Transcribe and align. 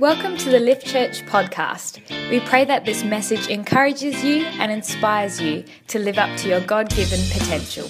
Welcome 0.00 0.36
to 0.38 0.50
the 0.50 0.58
Lift 0.58 0.84
Church 0.84 1.24
podcast. 1.26 2.00
We 2.28 2.40
pray 2.40 2.64
that 2.64 2.84
this 2.84 3.04
message 3.04 3.46
encourages 3.46 4.24
you 4.24 4.44
and 4.44 4.72
inspires 4.72 5.40
you 5.40 5.62
to 5.86 6.00
live 6.00 6.18
up 6.18 6.36
to 6.38 6.48
your 6.48 6.58
God 6.62 6.90
given 6.90 7.20
potential. 7.30 7.88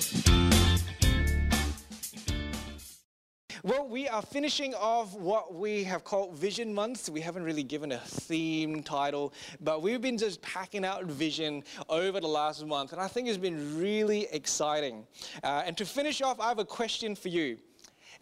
Well, 3.62 3.88
we 3.88 4.06
are 4.06 4.20
finishing 4.20 4.74
off 4.74 5.14
what 5.14 5.54
we 5.54 5.82
have 5.84 6.04
called 6.04 6.36
Vision 6.36 6.74
Month. 6.74 7.08
We 7.08 7.22
haven't 7.22 7.44
really 7.44 7.62
given 7.62 7.92
a 7.92 7.98
theme 7.98 8.82
title, 8.82 9.32
but 9.62 9.80
we've 9.80 10.02
been 10.02 10.18
just 10.18 10.42
packing 10.42 10.84
out 10.84 11.06
vision 11.06 11.64
over 11.88 12.20
the 12.20 12.28
last 12.28 12.66
month, 12.66 12.92
and 12.92 13.00
I 13.00 13.08
think 13.08 13.28
it's 13.28 13.38
been 13.38 13.78
really 13.78 14.28
exciting. 14.30 15.06
Uh, 15.42 15.62
and 15.64 15.74
to 15.78 15.86
finish 15.86 16.20
off, 16.20 16.38
I 16.38 16.48
have 16.48 16.58
a 16.58 16.66
question 16.66 17.16
for 17.16 17.30
you. 17.30 17.56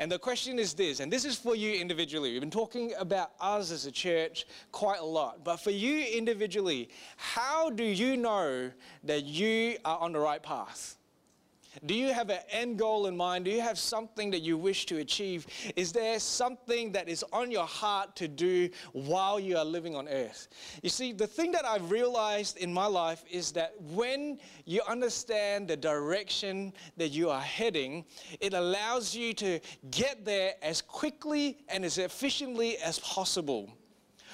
And 0.03 0.11
the 0.11 0.19
question 0.19 0.59
is 0.59 0.75
this, 0.75 0.99
and 0.99 1.13
this 1.13 1.25
is 1.25 1.39
for 1.39 1.55
you 1.55 1.75
individually. 1.75 2.33
We've 2.33 2.41
been 2.41 2.51
talking 2.51 2.93
about 2.99 3.31
us 3.41 3.71
as 3.71 3.87
a 3.87 3.93
church 3.93 4.47
quite 4.73 4.99
a 4.99 5.05
lot, 5.05 5.45
but 5.45 5.59
for 5.59 5.71
you 5.71 6.01
individually, 6.01 6.89
how 7.17 7.71
do 7.71 7.85
you 7.85 8.17
know 8.17 8.73
that 9.05 9.23
you 9.23 9.77
are 9.85 10.01
on 10.01 10.11
the 10.11 10.19
right 10.19 10.43
path? 10.43 10.97
Do 11.87 11.95
you 11.95 12.13
have 12.13 12.31
an 12.31 12.41
end 12.51 12.79
goal 12.79 13.07
in 13.07 13.17
mind? 13.17 13.47
Do 13.47 13.51
you 13.51 13.61
have 13.61 13.79
something 13.79 14.31
that 14.33 14.41
you 14.41 14.59
wish 14.59 14.87
to 14.87 14.99
achieve? 14.99 15.47
Is 15.75 15.93
there 15.93 16.21
something 16.21 16.93
that 16.93 17.09
is 17.09 17.25
on 17.33 17.51
your 17.51 17.67
heart 17.67 18.15
to 18.17 18.29
do 18.29 18.69
while 18.93 19.41
you 19.41 19.57
are 19.57 19.65
living 19.65 19.97
on 19.97 20.07
earth? 20.09 20.49
You 20.83 20.91
see, 20.91 21.13
the 21.13 21.27
thing 21.27 21.51
that 21.53 21.65
I've 21.65 21.91
realized 21.91 22.59
in 22.59 22.73
my 22.73 22.87
life 22.87 23.25
is 23.31 23.53
that 23.53 23.75
when 23.81 24.39
you 24.67 24.83
understand 24.87 25.69
the 25.69 25.77
direction 25.77 26.73
that 26.99 27.09
you 27.09 27.31
are 27.31 27.41
heading, 27.41 28.05
it 28.41 28.53
allows 28.53 29.15
you 29.15 29.33
to 29.35 29.59
get 29.91 30.25
there 30.25 30.55
as 30.63 30.83
quickly 30.83 31.59
and 31.69 31.85
as 31.85 31.99
efficiently 31.99 32.77
as 32.79 32.99
possible. 32.99 33.71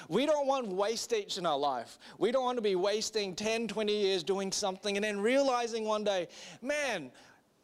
We 0.07 0.25
don't 0.25 0.47
want 0.47 0.67
wastage 0.67 1.37
in 1.37 1.45
our 1.45 1.57
life. 1.57 1.99
We 2.17 2.31
don't 2.31 2.43
want 2.43 2.57
to 2.57 2.61
be 2.61 2.75
wasting 2.75 3.35
10, 3.35 3.67
20 3.67 3.93
years 3.93 4.23
doing 4.23 4.51
something 4.51 4.95
and 4.95 5.03
then 5.03 5.19
realizing 5.19 5.85
one 5.85 6.03
day, 6.03 6.27
man, 6.61 7.11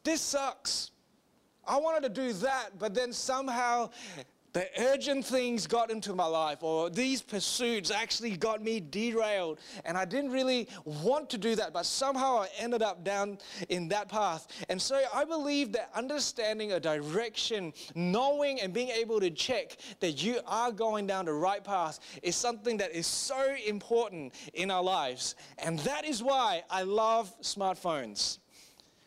this 0.06 0.22
sucks. 0.22 0.92
I 1.68 1.78
wanted 1.78 2.04
to 2.04 2.22
do 2.22 2.32
that, 2.34 2.80
but 2.80 2.94
then 2.94 3.12
somehow 3.12 3.90
the 4.54 4.70
urgent 4.80 5.26
things 5.26 5.68
got 5.68 5.92
into 5.92 6.14
my 6.14 6.26
life, 6.26 6.64
or 6.64 6.90
these 6.90 7.22
pursuits 7.22 7.92
actually 7.92 8.38
got 8.38 8.64
me 8.64 8.80
derailed. 8.80 9.60
And 9.84 9.98
I 9.98 10.06
didn't 10.06 10.32
really 10.32 10.70
want 10.86 11.30
to 11.32 11.38
do 11.38 11.56
that, 11.56 11.74
but 11.74 11.86
somehow 11.86 12.38
I 12.38 12.48
ended 12.58 12.82
up 12.82 13.04
down 13.04 13.40
in 13.68 13.90
that 13.90 14.08
path. 14.08 14.48
And 14.70 14.82
so 14.82 15.02
I 15.14 15.26
believe 15.26 15.74
that 15.74 15.90
understanding 15.94 16.72
a 16.72 16.80
direction, 16.80 17.74
knowing 17.96 18.62
and 18.62 18.72
being 18.72 18.90
able 18.90 19.20
to 19.20 19.30
check 19.30 19.76
that 20.00 20.24
you 20.24 20.40
are 20.48 20.72
going 20.72 21.06
down 21.06 21.26
the 21.26 21.34
right 21.34 21.64
path 21.64 22.00
is 22.24 22.38
something 22.38 22.78
that 22.78 22.94
is 22.94 23.08
so 23.08 23.56
important 23.68 24.34
in 24.54 24.72
our 24.72 24.84
lives. 24.84 25.36
And 25.58 25.80
that 25.80 26.06
is 26.06 26.24
why 26.24 26.64
I 26.70 26.84
love 26.84 27.36
smartphones. 27.42 28.38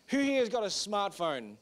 Who 0.09 0.19
here 0.21 0.41
has 0.41 0.49
got 0.49 0.63
a 0.63 0.67
smartphone? 0.67 1.57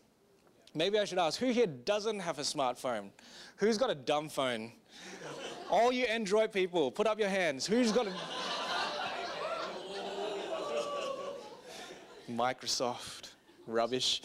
Maybe 0.75 0.99
I 0.99 1.05
should 1.05 1.19
ask, 1.19 1.41
who 1.41 1.51
here 1.51 1.67
doesn't 1.67 2.21
have 2.21 2.39
a 2.39 2.43
smartphone? 2.43 3.11
Who's 3.57 3.79
got 3.79 3.91
a 3.91 3.95
dumb 3.95 4.29
phone? 4.29 4.73
All 5.71 5.91
you 5.91 6.05
Android 6.05 6.53
people, 6.53 6.91
put 6.91 7.07
up 7.07 7.19
your 7.19 7.29
hands. 7.29 7.67
Who's 7.67 7.91
got 7.93 8.07
a. 8.07 8.13
Microsoft, 12.31 13.31
rubbish. 13.67 14.23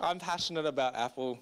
I'm 0.00 0.18
passionate 0.18 0.66
about 0.66 0.94
Apple. 0.96 1.38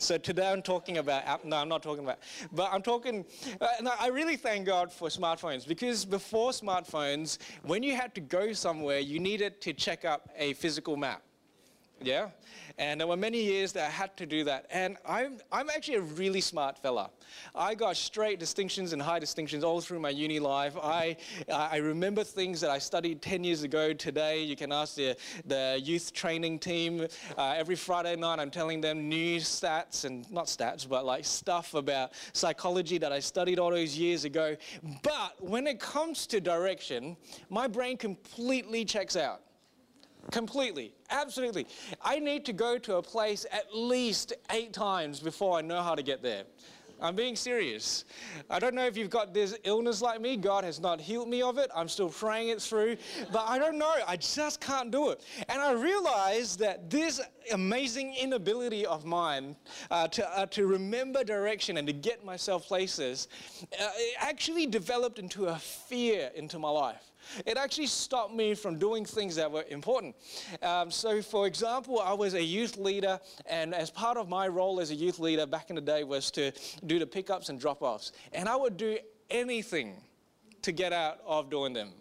So 0.00 0.16
today 0.16 0.50
I'm 0.50 0.62
talking 0.62 0.98
about, 0.98 1.44
no, 1.44 1.56
I'm 1.56 1.68
not 1.68 1.82
talking 1.82 2.04
about, 2.04 2.20
but 2.52 2.72
I'm 2.72 2.82
talking, 2.82 3.24
uh, 3.60 3.66
no, 3.82 3.92
I 3.98 4.08
really 4.08 4.36
thank 4.36 4.64
God 4.64 4.92
for 4.92 5.08
smartphones 5.08 5.66
because 5.66 6.04
before 6.04 6.52
smartphones, 6.52 7.38
when 7.62 7.82
you 7.82 7.96
had 7.96 8.14
to 8.14 8.20
go 8.20 8.52
somewhere, 8.52 9.00
you 9.00 9.18
needed 9.18 9.60
to 9.62 9.72
check 9.72 10.04
up 10.04 10.30
a 10.36 10.52
physical 10.54 10.96
map. 10.96 11.22
Yeah? 12.00 12.28
And 12.78 13.00
there 13.00 13.08
were 13.08 13.16
many 13.16 13.42
years 13.42 13.72
that 13.72 13.86
I 13.88 13.90
had 13.90 14.16
to 14.18 14.26
do 14.26 14.44
that. 14.44 14.66
And 14.70 14.96
I'm, 15.06 15.38
I'm 15.50 15.68
actually 15.68 15.96
a 15.96 16.02
really 16.02 16.40
smart 16.40 16.78
fella. 16.78 17.10
I 17.54 17.74
got 17.74 17.96
straight 17.96 18.38
distinctions 18.38 18.92
and 18.92 19.02
high 19.02 19.18
distinctions 19.18 19.64
all 19.64 19.80
through 19.80 19.98
my 19.98 20.10
uni 20.10 20.38
life. 20.38 20.76
I, 20.80 21.16
I 21.52 21.78
remember 21.78 22.22
things 22.22 22.60
that 22.60 22.70
I 22.70 22.78
studied 22.78 23.20
10 23.20 23.42
years 23.42 23.64
ago 23.64 23.92
today. 23.92 24.42
You 24.42 24.54
can 24.54 24.70
ask 24.70 24.94
the, 24.94 25.16
the 25.44 25.80
youth 25.82 26.12
training 26.12 26.60
team. 26.60 27.08
Uh, 27.36 27.54
every 27.56 27.74
Friday 27.74 28.14
night, 28.14 28.38
I'm 28.38 28.50
telling 28.50 28.80
them 28.80 29.08
new 29.08 29.40
stats 29.40 30.04
and 30.04 30.30
not 30.30 30.46
stats, 30.46 30.88
but 30.88 31.04
like 31.04 31.24
stuff 31.24 31.74
about 31.74 32.12
psychology 32.32 32.98
that 32.98 33.12
I 33.12 33.18
studied 33.18 33.58
all 33.58 33.70
those 33.70 33.98
years 33.98 34.24
ago. 34.24 34.56
But 35.02 35.34
when 35.40 35.66
it 35.66 35.80
comes 35.80 36.28
to 36.28 36.40
direction, 36.40 37.16
my 37.50 37.66
brain 37.66 37.96
completely 37.96 38.84
checks 38.84 39.16
out. 39.16 39.42
Completely, 40.30 40.92
absolutely. 41.10 41.66
I 42.02 42.18
need 42.18 42.44
to 42.46 42.52
go 42.52 42.78
to 42.78 42.96
a 42.96 43.02
place 43.02 43.46
at 43.50 43.74
least 43.74 44.34
eight 44.50 44.72
times 44.72 45.20
before 45.20 45.58
I 45.58 45.62
know 45.62 45.82
how 45.82 45.94
to 45.94 46.02
get 46.02 46.22
there. 46.22 46.44
I'm 47.00 47.14
being 47.14 47.36
serious. 47.36 48.04
I 48.50 48.58
don't 48.58 48.74
know 48.74 48.84
if 48.84 48.96
you've 48.96 49.10
got 49.10 49.32
this 49.32 49.56
illness 49.62 50.02
like 50.02 50.20
me. 50.20 50.36
God 50.36 50.64
has 50.64 50.80
not 50.80 51.00
healed 51.00 51.28
me 51.28 51.42
of 51.42 51.56
it. 51.56 51.70
I'm 51.74 51.88
still 51.88 52.08
praying 52.08 52.48
it 52.48 52.60
through. 52.60 52.96
But 53.32 53.44
I 53.48 53.58
don't 53.58 53.78
know. 53.78 53.94
I 54.06 54.16
just 54.16 54.60
can't 54.60 54.90
do 54.90 55.10
it. 55.10 55.22
And 55.48 55.60
I 55.60 55.72
realized 55.72 56.58
that 56.58 56.90
this 56.90 57.20
amazing 57.52 58.14
inability 58.16 58.84
of 58.84 59.04
mine 59.04 59.54
uh, 59.90 60.08
to, 60.08 60.28
uh, 60.38 60.46
to 60.46 60.66
remember 60.66 61.22
direction 61.22 61.76
and 61.76 61.86
to 61.86 61.92
get 61.92 62.24
myself 62.24 62.66
places 62.66 63.28
uh, 63.80 63.88
actually 64.18 64.66
developed 64.66 65.20
into 65.20 65.46
a 65.46 65.56
fear 65.56 66.30
into 66.34 66.58
my 66.58 66.70
life. 66.70 67.12
It 67.46 67.56
actually 67.56 67.86
stopped 67.86 68.34
me 68.34 68.54
from 68.54 68.78
doing 68.78 69.04
things 69.04 69.36
that 69.36 69.50
were 69.50 69.64
important. 69.68 70.16
Um, 70.62 70.90
so, 70.90 71.22
for 71.22 71.46
example, 71.46 72.00
I 72.00 72.12
was 72.12 72.34
a 72.34 72.42
youth 72.42 72.76
leader, 72.76 73.20
and 73.46 73.74
as 73.74 73.90
part 73.90 74.16
of 74.16 74.28
my 74.28 74.48
role 74.48 74.80
as 74.80 74.90
a 74.90 74.94
youth 74.94 75.18
leader 75.18 75.46
back 75.46 75.70
in 75.70 75.76
the 75.76 75.82
day 75.82 76.04
was 76.04 76.30
to 76.32 76.52
do 76.86 76.98
the 76.98 77.06
pickups 77.06 77.48
and 77.48 77.60
drop 77.60 77.82
offs. 77.82 78.12
And 78.32 78.48
I 78.48 78.56
would 78.56 78.76
do 78.76 78.98
anything 79.30 79.96
to 80.62 80.72
get 80.72 80.92
out 80.92 81.20
of 81.26 81.50
doing 81.50 81.72
them. 81.72 81.92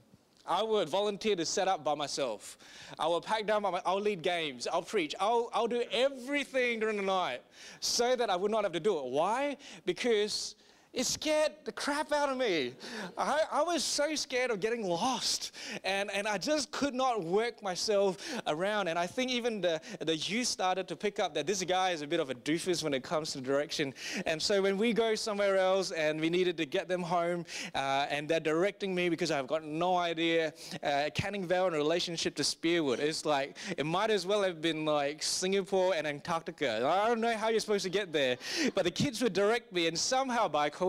I 0.47 0.63
would 0.63 0.87
volunteer 0.87 1.35
to 1.35 1.45
set 1.45 1.67
up 1.67 1.83
by 1.83 1.93
myself. 1.93 2.57
I 2.97 3.07
would 3.07 3.23
pack 3.23 3.45
down 3.45 3.63
by 3.63 3.81
I'll 3.85 3.99
lead 3.99 4.21
games, 4.21 4.65
I'll 4.71 4.81
preach, 4.81 5.13
I'll, 5.19 5.49
I'll 5.53 5.67
do 5.67 5.83
everything 5.91 6.79
during 6.79 6.95
the 6.95 7.03
night 7.03 7.41
so 7.81 8.15
that 8.15 8.29
I 8.29 8.35
would 8.35 8.51
not 8.51 8.63
have 8.63 8.71
to 8.71 8.79
do 8.79 8.97
it. 8.99 9.05
Why? 9.05 9.57
Because 9.85 10.55
it 10.97 11.05
scared 11.05 11.51
the 11.63 11.71
crap 11.71 12.11
out 12.11 12.27
of 12.27 12.37
me. 12.37 12.73
I, 13.15 13.43
I, 13.51 13.61
was 13.61 13.83
so 13.83 14.15
scared 14.15 14.49
of 14.49 14.59
getting 14.59 14.83
lost, 14.83 15.51
and, 15.83 16.09
and 16.11 16.27
I 16.27 16.39
just 16.39 16.71
could 16.71 16.95
not 16.95 17.23
work 17.23 17.61
myself 17.61 18.17
around. 18.47 18.87
And 18.87 18.97
I 18.97 19.05
think 19.05 19.29
even 19.29 19.61
the, 19.61 19.79
the 19.99 20.15
youth 20.15 20.47
started 20.47 20.87
to 20.87 20.95
pick 20.95 21.19
up 21.19 21.35
that 21.35 21.45
this 21.45 21.63
guy 21.63 21.91
is 21.91 22.01
a 22.01 22.07
bit 22.07 22.19
of 22.19 22.31
a 22.31 22.33
doofus 22.33 22.83
when 22.83 22.95
it 22.95 23.03
comes 23.03 23.31
to 23.33 23.41
direction. 23.41 23.93
And 24.25 24.41
so 24.41 24.59
when 24.59 24.75
we 24.75 24.91
go 24.91 25.13
somewhere 25.13 25.57
else 25.57 25.91
and 25.91 26.19
we 26.19 26.31
needed 26.31 26.57
to 26.57 26.65
get 26.65 26.87
them 26.87 27.03
home, 27.03 27.45
uh, 27.75 28.07
and 28.09 28.27
they're 28.27 28.39
directing 28.39 28.95
me 28.95 29.07
because 29.07 29.29
I've 29.29 29.47
got 29.47 29.63
no 29.63 29.97
idea, 29.97 30.51
uh, 30.81 31.11
Canning 31.13 31.45
Vale 31.45 31.67
in 31.67 31.73
relationship 31.73 32.33
to 32.37 32.43
Spearwood, 32.43 32.97
it's 32.97 33.23
like, 33.23 33.55
it 33.77 33.85
might 33.85 34.09
as 34.09 34.25
well 34.25 34.41
have 34.41 34.63
been 34.63 34.83
like 34.83 35.21
Singapore 35.21 35.93
and 35.93 36.07
Antarctica. 36.07 36.83
I 36.83 37.07
don't 37.07 37.21
know 37.21 37.37
how 37.37 37.49
you're 37.49 37.59
supposed 37.59 37.83
to 37.83 37.91
get 37.91 38.11
there, 38.11 38.37
but 38.73 38.83
the 38.83 38.89
kids 38.89 39.21
would 39.21 39.33
direct 39.33 39.71
me, 39.71 39.85
and 39.85 39.95
somehow 39.95 40.47
by 40.47 40.71
coincidence, 40.71 40.86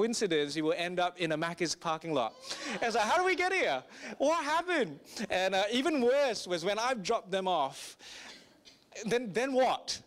you 0.56 0.64
will 0.64 0.74
end 0.76 1.00
up 1.00 1.18
in 1.18 1.32
a 1.32 1.38
Macca's 1.38 1.74
parking 1.74 2.12
lot. 2.12 2.34
And 2.74 2.82
it's 2.82 2.96
like, 2.96 3.04
how 3.04 3.18
do 3.18 3.24
we 3.24 3.34
get 3.34 3.52
here? 3.52 3.82
What 4.18 4.44
happened? 4.44 4.98
And 5.30 5.54
uh, 5.54 5.64
even 5.72 6.00
worse 6.00 6.46
was 6.46 6.64
when 6.64 6.78
I've 6.78 7.02
dropped 7.02 7.30
them 7.30 7.48
off, 7.48 7.96
then, 9.06 9.32
then 9.32 9.52
what? 9.52 10.00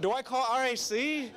Do 0.00 0.12
I 0.12 0.22
call 0.22 0.46
RAC? 0.58 1.30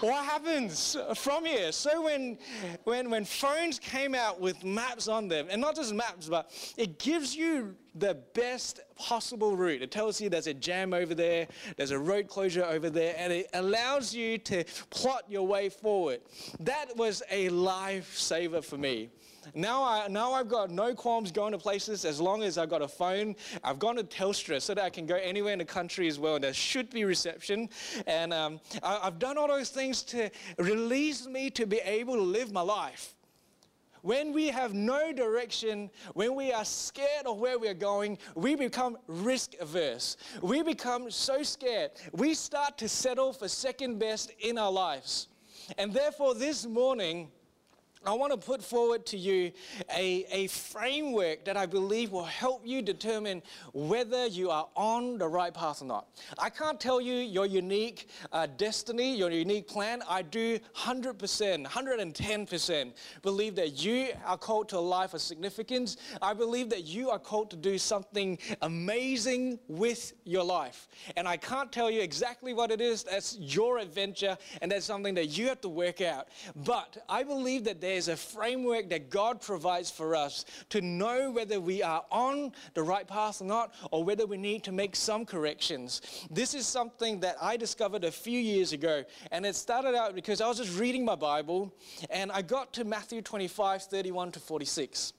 what 0.00 0.24
happens 0.24 0.96
from 1.14 1.44
here? 1.44 1.72
So 1.72 2.02
when, 2.02 2.38
when, 2.84 3.10
when 3.10 3.24
phones 3.24 3.78
came 3.78 4.14
out 4.14 4.40
with 4.40 4.64
maps 4.64 5.08
on 5.08 5.28
them, 5.28 5.46
and 5.50 5.60
not 5.60 5.76
just 5.76 5.94
maps, 5.94 6.28
but 6.28 6.50
it 6.76 6.98
gives 6.98 7.36
you 7.36 7.74
the 7.94 8.14
best 8.34 8.80
possible 8.96 9.56
route. 9.56 9.82
It 9.82 9.90
tells 9.90 10.20
you 10.20 10.30
there's 10.30 10.46
a 10.46 10.54
jam 10.54 10.94
over 10.94 11.14
there, 11.14 11.48
there's 11.76 11.90
a 11.90 11.98
road 11.98 12.28
closure 12.28 12.64
over 12.64 12.88
there, 12.88 13.14
and 13.18 13.32
it 13.32 13.48
allows 13.52 14.14
you 14.14 14.38
to 14.38 14.64
plot 14.90 15.24
your 15.28 15.46
way 15.46 15.68
forward. 15.68 16.20
That 16.60 16.96
was 16.96 17.22
a 17.30 17.48
lifesaver 17.48 18.64
for 18.64 18.78
me. 18.78 19.10
Now, 19.54 19.82
I, 19.82 20.08
now 20.08 20.32
I've 20.32 20.48
got 20.48 20.70
no 20.70 20.94
qualms 20.94 21.32
going 21.32 21.52
to 21.52 21.58
places 21.58 22.04
as 22.04 22.20
long 22.20 22.42
as 22.42 22.58
I've 22.58 22.70
got 22.70 22.82
a 22.82 22.88
phone. 22.88 23.36
I've 23.64 23.78
gone 23.78 23.96
to 23.96 24.04
Telstra 24.04 24.60
so 24.60 24.74
that 24.74 24.84
I 24.84 24.90
can 24.90 25.06
go 25.06 25.16
anywhere 25.16 25.52
in 25.52 25.58
the 25.58 25.64
country 25.64 26.08
as 26.08 26.18
well, 26.18 26.36
and 26.36 26.44
there 26.44 26.54
should 26.54 26.90
be 26.90 27.04
reception. 27.04 27.68
And 28.06 28.32
um, 28.32 28.60
I, 28.82 29.00
I've 29.04 29.18
done 29.18 29.38
all 29.38 29.48
those 29.48 29.70
things 29.70 30.02
to 30.04 30.30
release 30.58 31.26
me 31.26 31.50
to 31.50 31.66
be 31.66 31.78
able 31.78 32.14
to 32.14 32.22
live 32.22 32.52
my 32.52 32.60
life. 32.60 33.14
When 34.02 34.32
we 34.32 34.48
have 34.48 34.72
no 34.72 35.12
direction, 35.12 35.90
when 36.14 36.34
we 36.34 36.52
are 36.52 36.64
scared 36.64 37.26
of 37.26 37.38
where 37.38 37.58
we 37.58 37.68
are 37.68 37.74
going, 37.74 38.16
we 38.34 38.54
become 38.54 38.96
risk 39.06 39.52
averse. 39.60 40.16
We 40.40 40.62
become 40.62 41.10
so 41.10 41.42
scared, 41.42 41.90
we 42.12 42.34
start 42.34 42.78
to 42.78 42.88
settle 42.88 43.32
for 43.32 43.48
second 43.48 43.98
best 43.98 44.32
in 44.40 44.56
our 44.56 44.72
lives. 44.72 45.28
And 45.76 45.92
therefore, 45.92 46.34
this 46.34 46.66
morning, 46.66 47.30
I 48.06 48.14
want 48.14 48.32
to 48.32 48.38
put 48.38 48.64
forward 48.64 49.04
to 49.06 49.18
you 49.18 49.52
a, 49.94 50.24
a 50.30 50.46
framework 50.46 51.44
that 51.44 51.58
I 51.58 51.66
believe 51.66 52.12
will 52.12 52.24
help 52.24 52.66
you 52.66 52.80
determine 52.80 53.42
whether 53.74 54.24
you 54.24 54.48
are 54.48 54.68
on 54.74 55.18
the 55.18 55.28
right 55.28 55.52
path 55.52 55.82
or 55.82 55.84
not. 55.84 56.08
I 56.38 56.48
can't 56.48 56.80
tell 56.80 56.98
you 56.98 57.16
your 57.16 57.44
unique 57.44 58.08
uh, 58.32 58.46
destiny, 58.56 59.14
your 59.14 59.30
unique 59.30 59.68
plan. 59.68 60.02
I 60.08 60.22
do 60.22 60.58
100%, 60.76 61.66
110% 61.66 62.92
believe 63.20 63.54
that 63.56 63.84
you 63.84 64.08
are 64.24 64.38
called 64.38 64.70
to 64.70 64.78
a 64.78 64.80
life 64.80 65.12
of 65.12 65.20
significance. 65.20 65.98
I 66.22 66.32
believe 66.32 66.70
that 66.70 66.84
you 66.84 67.10
are 67.10 67.18
called 67.18 67.50
to 67.50 67.56
do 67.56 67.76
something 67.76 68.38
amazing 68.62 69.58
with 69.68 70.14
your 70.24 70.44
life. 70.44 70.88
And 71.18 71.28
I 71.28 71.36
can't 71.36 71.70
tell 71.70 71.90
you 71.90 72.00
exactly 72.00 72.54
what 72.54 72.70
it 72.70 72.80
is. 72.80 73.04
That's 73.04 73.36
your 73.38 73.76
adventure, 73.76 74.38
and 74.62 74.72
that's 74.72 74.86
something 74.86 75.14
that 75.16 75.36
you 75.36 75.48
have 75.48 75.60
to 75.60 75.68
work 75.68 76.00
out. 76.00 76.28
But 76.56 76.96
I 77.06 77.24
believe 77.24 77.64
that 77.64 77.82
there's 77.90 78.06
a 78.06 78.16
framework 78.16 78.88
that 78.90 79.10
God 79.10 79.40
provides 79.40 79.90
for 79.90 80.14
us 80.14 80.44
to 80.68 80.80
know 80.80 81.32
whether 81.32 81.58
we 81.60 81.82
are 81.82 82.04
on 82.12 82.52
the 82.74 82.82
right 82.84 83.06
path 83.06 83.40
or 83.40 83.46
not, 83.46 83.74
or 83.90 84.04
whether 84.04 84.26
we 84.26 84.36
need 84.36 84.62
to 84.64 84.72
make 84.72 84.94
some 84.94 85.26
corrections. 85.26 86.00
This 86.30 86.54
is 86.54 86.66
something 86.66 87.18
that 87.20 87.36
I 87.42 87.56
discovered 87.56 88.04
a 88.04 88.12
few 88.12 88.38
years 88.38 88.72
ago, 88.72 89.02
and 89.32 89.44
it 89.44 89.56
started 89.56 89.96
out 89.96 90.14
because 90.14 90.40
I 90.40 90.46
was 90.46 90.58
just 90.58 90.78
reading 90.78 91.04
my 91.04 91.16
Bible 91.16 91.74
and 92.10 92.30
I 92.30 92.42
got 92.42 92.72
to 92.74 92.84
Matthew 92.84 93.22
25 93.22 93.82
31 93.82 94.32
to 94.32 94.40
46. 94.40 95.12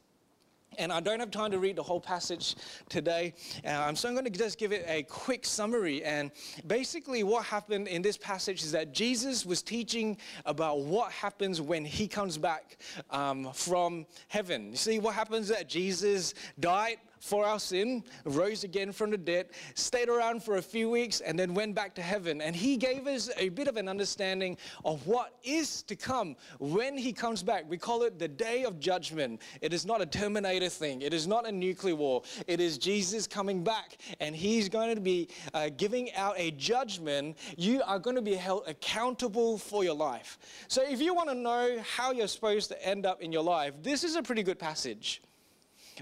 And 0.77 0.91
I 0.91 1.01
don't 1.01 1.19
have 1.19 1.31
time 1.31 1.51
to 1.51 1.59
read 1.59 1.75
the 1.75 1.83
whole 1.83 1.99
passage 1.99 2.55
today, 2.87 3.33
um, 3.65 3.95
so 3.95 4.07
I'm 4.07 4.15
going 4.15 4.25
to 4.25 4.31
just 4.31 4.57
give 4.57 4.71
it 4.71 4.85
a 4.87 5.03
quick 5.03 5.45
summary. 5.45 6.01
And 6.03 6.31
basically, 6.65 7.23
what 7.23 7.43
happened 7.43 7.89
in 7.89 8.01
this 8.01 8.17
passage 8.17 8.63
is 8.63 8.71
that 8.71 8.93
Jesus 8.93 9.45
was 9.45 9.61
teaching 9.61 10.17
about 10.45 10.79
what 10.79 11.11
happens 11.11 11.59
when 11.59 11.83
he 11.83 12.07
comes 12.07 12.37
back 12.37 12.77
um, 13.09 13.51
from 13.53 14.05
heaven. 14.29 14.71
You 14.71 14.77
see, 14.77 14.99
what 14.99 15.13
happens 15.13 15.49
that 15.49 15.67
Jesus 15.67 16.33
died 16.59 16.97
for 17.21 17.45
our 17.45 17.59
sin, 17.59 18.03
rose 18.25 18.63
again 18.63 18.91
from 18.91 19.11
the 19.11 19.17
dead, 19.17 19.47
stayed 19.75 20.09
around 20.09 20.43
for 20.43 20.57
a 20.57 20.61
few 20.61 20.89
weeks, 20.89 21.21
and 21.21 21.37
then 21.37 21.53
went 21.53 21.75
back 21.75 21.93
to 21.95 22.01
heaven. 22.01 22.41
And 22.41 22.55
he 22.55 22.75
gave 22.75 23.07
us 23.07 23.29
a 23.37 23.49
bit 23.49 23.67
of 23.67 23.77
an 23.77 23.87
understanding 23.87 24.57
of 24.83 25.05
what 25.05 25.37
is 25.43 25.83
to 25.83 25.95
come 25.95 26.35
when 26.59 26.97
he 26.97 27.13
comes 27.13 27.43
back. 27.43 27.69
We 27.69 27.77
call 27.77 28.03
it 28.03 28.17
the 28.17 28.27
day 28.27 28.63
of 28.63 28.79
judgment. 28.79 29.41
It 29.61 29.71
is 29.73 29.85
not 29.85 30.01
a 30.01 30.05
Terminator 30.05 30.69
thing, 30.69 31.01
it 31.01 31.13
is 31.13 31.27
not 31.27 31.47
a 31.47 31.51
nuclear 31.51 31.95
war. 31.95 32.23
It 32.47 32.59
is 32.59 32.77
Jesus 32.77 33.27
coming 33.27 33.63
back, 33.63 33.97
and 34.19 34.35
he's 34.35 34.67
going 34.67 34.95
to 34.95 35.01
be 35.01 35.29
uh, 35.53 35.69
giving 35.77 36.13
out 36.15 36.35
a 36.37 36.51
judgment. 36.51 37.37
You 37.55 37.83
are 37.85 37.99
going 37.99 38.15
to 38.15 38.21
be 38.21 38.33
held 38.33 38.63
accountable 38.67 39.57
for 39.57 39.83
your 39.83 39.95
life. 39.95 40.39
So, 40.67 40.81
if 40.81 40.99
you 41.01 41.13
want 41.13 41.29
to 41.29 41.35
know 41.35 41.81
how 41.95 42.11
you're 42.11 42.27
supposed 42.27 42.69
to 42.69 42.85
end 42.85 43.05
up 43.05 43.21
in 43.21 43.31
your 43.31 43.43
life, 43.43 43.73
this 43.81 44.03
is 44.03 44.15
a 44.15 44.23
pretty 44.23 44.43
good 44.43 44.59
passage. 44.59 45.21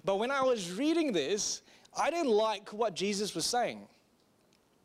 But 0.03 0.17
when 0.17 0.31
I 0.31 0.41
was 0.41 0.71
reading 0.71 1.11
this, 1.11 1.61
I 1.97 2.09
didn't 2.09 2.31
like 2.31 2.69
what 2.69 2.95
Jesus 2.95 3.35
was 3.35 3.45
saying. 3.45 3.87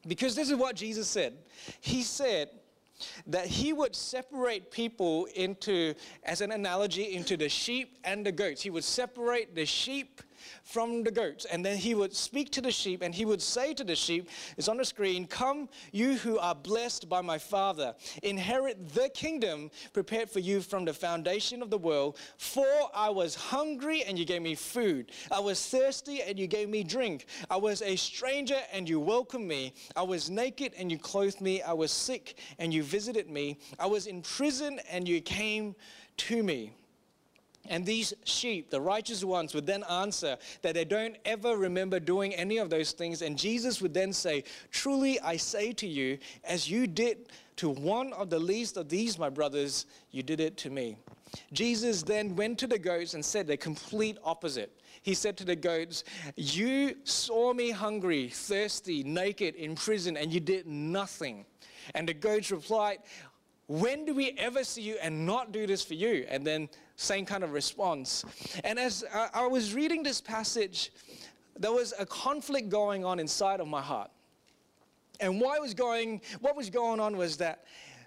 Because 0.07 0.35
this 0.35 0.51
is 0.51 0.57
what 0.57 0.77
Jesus 0.77 1.09
said. 1.09 1.35
He 1.81 2.03
said 2.03 2.51
that 3.27 3.47
he 3.47 3.73
would 3.73 3.95
separate 3.95 4.71
people 4.71 5.27
into, 5.35 5.95
as 6.23 6.41
an 6.41 6.53
analogy, 6.53 7.15
into 7.15 7.37
the 7.37 7.49
sheep 7.49 7.99
and 8.05 8.25
the 8.25 8.33
goats. 8.33 8.63
He 8.63 8.71
would 8.71 8.85
separate 8.85 9.55
the 9.55 9.67
sheep 9.67 10.21
from 10.65 11.05
the 11.05 11.11
goats. 11.11 11.45
And 11.45 11.65
then 11.65 11.77
he 11.77 11.95
would 11.95 12.15
speak 12.15 12.51
to 12.53 12.61
the 12.61 12.73
sheep 12.73 13.03
and 13.03 13.15
he 13.15 13.25
would 13.25 13.43
say 13.43 13.75
to 13.75 13.85
the 13.85 13.95
sheep, 13.95 14.29
it's 14.57 14.69
on 14.69 14.79
the 14.79 14.85
screen, 14.85 15.27
Come, 15.27 15.69
you 15.93 16.17
who 16.17 16.39
are 16.39 16.55
blessed 16.55 17.09
by 17.09 17.21
my 17.21 17.39
Father, 17.39 17.95
inherit 18.23 18.95
the 18.95 19.11
kingdom 19.11 19.71
prepared 19.93 20.31
for 20.31 20.41
you 20.41 20.61
from 20.61 20.85
the 20.85 20.95
foundation 20.95 21.63
of 21.63 21.71
the 21.71 21.79
world. 21.79 22.19
For 22.39 22.67
I 22.95 23.11
was 23.11 23.35
hungry 23.35 24.03
and 24.05 24.19
you 24.19 24.25
gave 24.25 24.43
me 24.43 24.55
food. 24.55 25.13
I 25.31 25.41
was 25.41 25.65
thirsty 25.65 26.23
and 26.23 26.39
you 26.39 26.47
gave 26.47 26.69
me 26.69 26.83
drink. 26.83 27.27
I 27.51 27.57
was 27.59 27.83
a 27.83 27.97
stranger 27.97 28.59
and 28.73 28.89
you 28.89 28.99
welcomed 28.99 29.47
me. 29.47 29.75
I 29.95 30.03
was 30.03 30.31
naked 30.31 30.73
and 30.79 30.91
you 30.91 30.99
clothed 30.99 31.41
me. 31.41 31.63
I 31.63 31.75
was 31.75 31.93
sick 31.93 32.39
and 32.59 32.73
you 32.73 32.83
visited 32.83 33.29
me. 33.29 33.59
I 33.79 33.87
was 33.87 34.07
in 34.07 34.23
prison 34.23 34.81
and 34.91 35.07
you 35.07 35.21
came 35.21 35.77
to 36.17 36.43
me. 36.43 36.73
And 37.69 37.87
these 37.87 38.13
sheep, 38.25 38.71
the 38.71 38.81
righteous 38.81 39.25
ones, 39.25 39.55
would 39.55 39.67
then 39.67 39.85
answer 39.85 40.37
that 40.63 40.75
they 40.75 40.85
don't 40.85 41.17
ever 41.25 41.57
remember 41.57 41.99
doing 41.99 42.35
any 42.35 42.59
of 42.59 42.71
those 42.71 42.93
things. 42.93 43.23
And 43.23 43.39
Jesus 43.39 43.81
would 43.81 43.95
then 43.95 44.13
say, 44.13 44.45
Truly 44.71 45.21
I 45.21 45.37
say 45.37 45.73
to 45.75 45.87
you, 45.87 46.19
as 46.45 46.71
you 46.71 46.87
did 46.87 47.29
to 47.57 47.71
one 47.71 48.13
of 48.13 48.31
the 48.31 48.39
least 48.39 48.77
of 48.77 48.89
these, 48.89 49.19
my 49.19 49.31
brothers, 49.31 49.87
you 50.11 50.23
did 50.23 50.41
it 50.41 50.57
to 50.59 50.71
me. 50.71 50.97
Jesus 51.53 52.03
then 52.03 52.37
went 52.37 52.59
to 52.59 52.67
the 52.67 52.79
goats 52.79 53.15
and 53.15 53.25
said 53.25 53.47
the 53.47 53.57
complete 53.57 54.19
opposite. 54.25 54.81
He 55.03 55.15
said 55.15 55.37
to 55.39 55.45
the 55.45 55.57
goats, 55.57 56.05
You 56.37 56.97
saw 57.05 57.53
me 57.53 57.71
hungry, 57.71 58.29
thirsty, 58.29 59.03
naked, 59.05 59.55
in 59.55 59.75
prison, 59.75 60.17
and 60.17 60.33
you 60.33 60.41
did 60.41 60.67
nothing. 60.67 61.45
And 61.95 62.09
the 62.09 62.15
goats 62.15 62.51
replied, 62.51 62.99
When 63.67 64.05
do 64.05 64.15
we 64.15 64.35
ever 64.39 64.65
see 64.65 64.83
you 64.83 64.97
and 65.03 65.27
not 65.27 65.53
do 65.53 65.67
this 65.67 65.85
for 65.85 65.95
you? 65.95 66.27
And 66.29 66.47
then 66.47 66.69
same 66.97 67.27
kind 67.27 67.45
of 67.45 67.53
response. 67.53 68.25
And 68.63 68.79
as 68.79 69.05
I 69.13 69.47
was 69.47 69.75
reading 69.75 70.03
this 70.03 70.21
passage, 70.21 70.93
there 71.59 71.73
was 71.73 71.93
a 71.99 72.07
conflict 72.07 72.69
going 72.69 73.05
on 73.05 73.21
inside 73.21 73.61
of 73.61 73.69
my 73.69 73.83
heart. 73.83 74.11
And 75.21 75.41
why 75.41 75.59
was 75.59 75.75
going, 75.75 76.21
what 76.41 76.57
was 76.57 76.71
going 76.71 77.01
on 77.01 77.17
was 77.17 77.37
that 77.39 77.65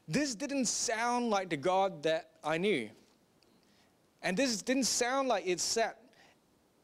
this 0.07 0.35
didn't 0.35 0.65
sound 0.65 1.29
like 1.29 1.49
the 1.49 1.57
God 1.57 2.03
that 2.03 2.29
I 2.43 2.57
knew. 2.57 2.89
And 4.21 4.35
this 4.35 4.61
didn't 4.61 4.85
sound 4.85 5.27
like 5.27 5.45
it 5.45 5.59
sat 5.59 5.97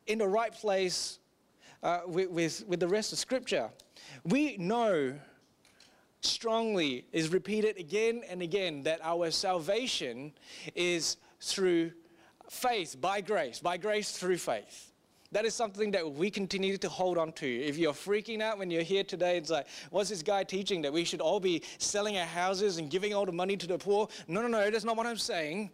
in 0.07 0.19
the 0.19 0.27
right 0.27 0.53
place 0.53 1.19
uh, 1.81 2.01
with, 2.05 2.29
with, 2.29 2.63
with 2.67 2.79
the 2.79 2.87
rest 2.87 3.11
of 3.11 3.19
Scripture. 3.19 3.69
We 4.23 4.57
know 4.57 5.15
strongly, 6.21 7.05
is 7.11 7.29
repeated 7.29 7.77
again 7.77 8.23
and 8.29 8.41
again, 8.41 8.83
that 8.83 8.99
our 9.03 9.29
salvation 9.31 10.31
is 10.75 11.17
through 11.43 11.91
faith 12.49 12.95
by 12.99 13.21
grace, 13.21 13.59
by 13.59 13.77
grace 13.77 14.11
through 14.11 14.37
faith. 14.37 14.91
That 15.31 15.45
is 15.45 15.55
something 15.55 15.89
that 15.91 16.13
we 16.13 16.29
continue 16.29 16.77
to 16.77 16.89
hold 16.89 17.17
on 17.17 17.31
to. 17.33 17.47
If 17.47 17.77
you're 17.77 17.93
freaking 17.93 18.39
out 18.39 18.59
when 18.59 18.69
you're 18.69 18.83
here 18.83 19.03
today, 19.03 19.37
it's 19.37 19.49
like, 19.49 19.65
what's 19.89 20.09
this 20.09 20.21
guy 20.21 20.43
teaching 20.43 20.83
that 20.83 20.93
we 20.93 21.03
should 21.03 21.21
all 21.21 21.39
be 21.39 21.63
selling 21.79 22.17
our 22.17 22.25
houses 22.25 22.77
and 22.77 22.87
giving 22.87 23.15
all 23.15 23.25
the 23.25 23.31
money 23.31 23.57
to 23.57 23.65
the 23.65 23.79
poor? 23.79 24.07
No, 24.27 24.43
no, 24.43 24.47
no, 24.47 24.69
that's 24.69 24.85
not 24.85 24.95
what 24.95 25.07
I'm 25.07 25.17
saying. 25.17 25.71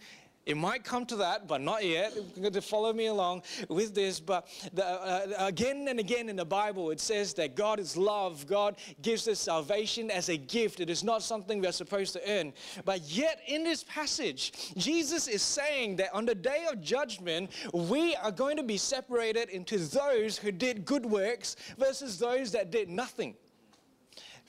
It 0.50 0.58
might 0.58 0.84
come 0.84 1.06
to 1.06 1.16
that, 1.18 1.48
but 1.48 1.62
not 1.62 1.86
yet. 1.86 2.12
You're 2.16 2.42
going 2.42 2.54
to 2.54 2.62
follow 2.62 2.92
me 2.92 3.06
along 3.06 3.44
with 3.68 3.94
this. 3.94 4.20
But 4.20 4.48
the, 4.74 4.84
uh, 4.84 5.28
again 5.38 5.88
and 5.88 6.00
again 6.00 6.28
in 6.28 6.36
the 6.36 6.44
Bible, 6.44 6.90
it 6.90 7.00
says 7.00 7.36
that 7.36 7.56
God 7.56 7.80
is 7.80 7.96
love. 7.96 8.48
God 8.48 8.78
gives 9.04 9.28
us 9.28 9.40
salvation 9.40 10.10
as 10.10 10.30
a 10.30 10.38
gift. 10.38 10.80
It 10.80 10.90
is 10.90 11.04
not 11.04 11.22
something 11.22 11.62
we 11.62 11.68
are 11.68 11.72
supposed 11.72 12.14
to 12.14 12.22
earn. 12.28 12.52
But 12.84 13.02
yet, 13.02 13.42
in 13.46 13.64
this 13.64 13.84
passage, 13.84 14.74
Jesus 14.76 15.28
is 15.28 15.44
saying 15.44 15.98
that 15.98 16.12
on 16.16 16.26
the 16.26 16.34
day 16.34 16.66
of 16.68 16.82
judgment, 16.82 17.52
we 17.72 18.16
are 18.16 18.32
going 18.32 18.58
to 18.58 18.64
be 18.64 18.78
separated 18.78 19.50
into 19.50 19.78
those 19.78 20.36
who 20.36 20.52
did 20.52 20.84
good 20.84 21.06
works 21.06 21.58
versus 21.78 22.18
those 22.18 22.52
that 22.54 22.72
did 22.72 22.90
nothing. 22.90 23.36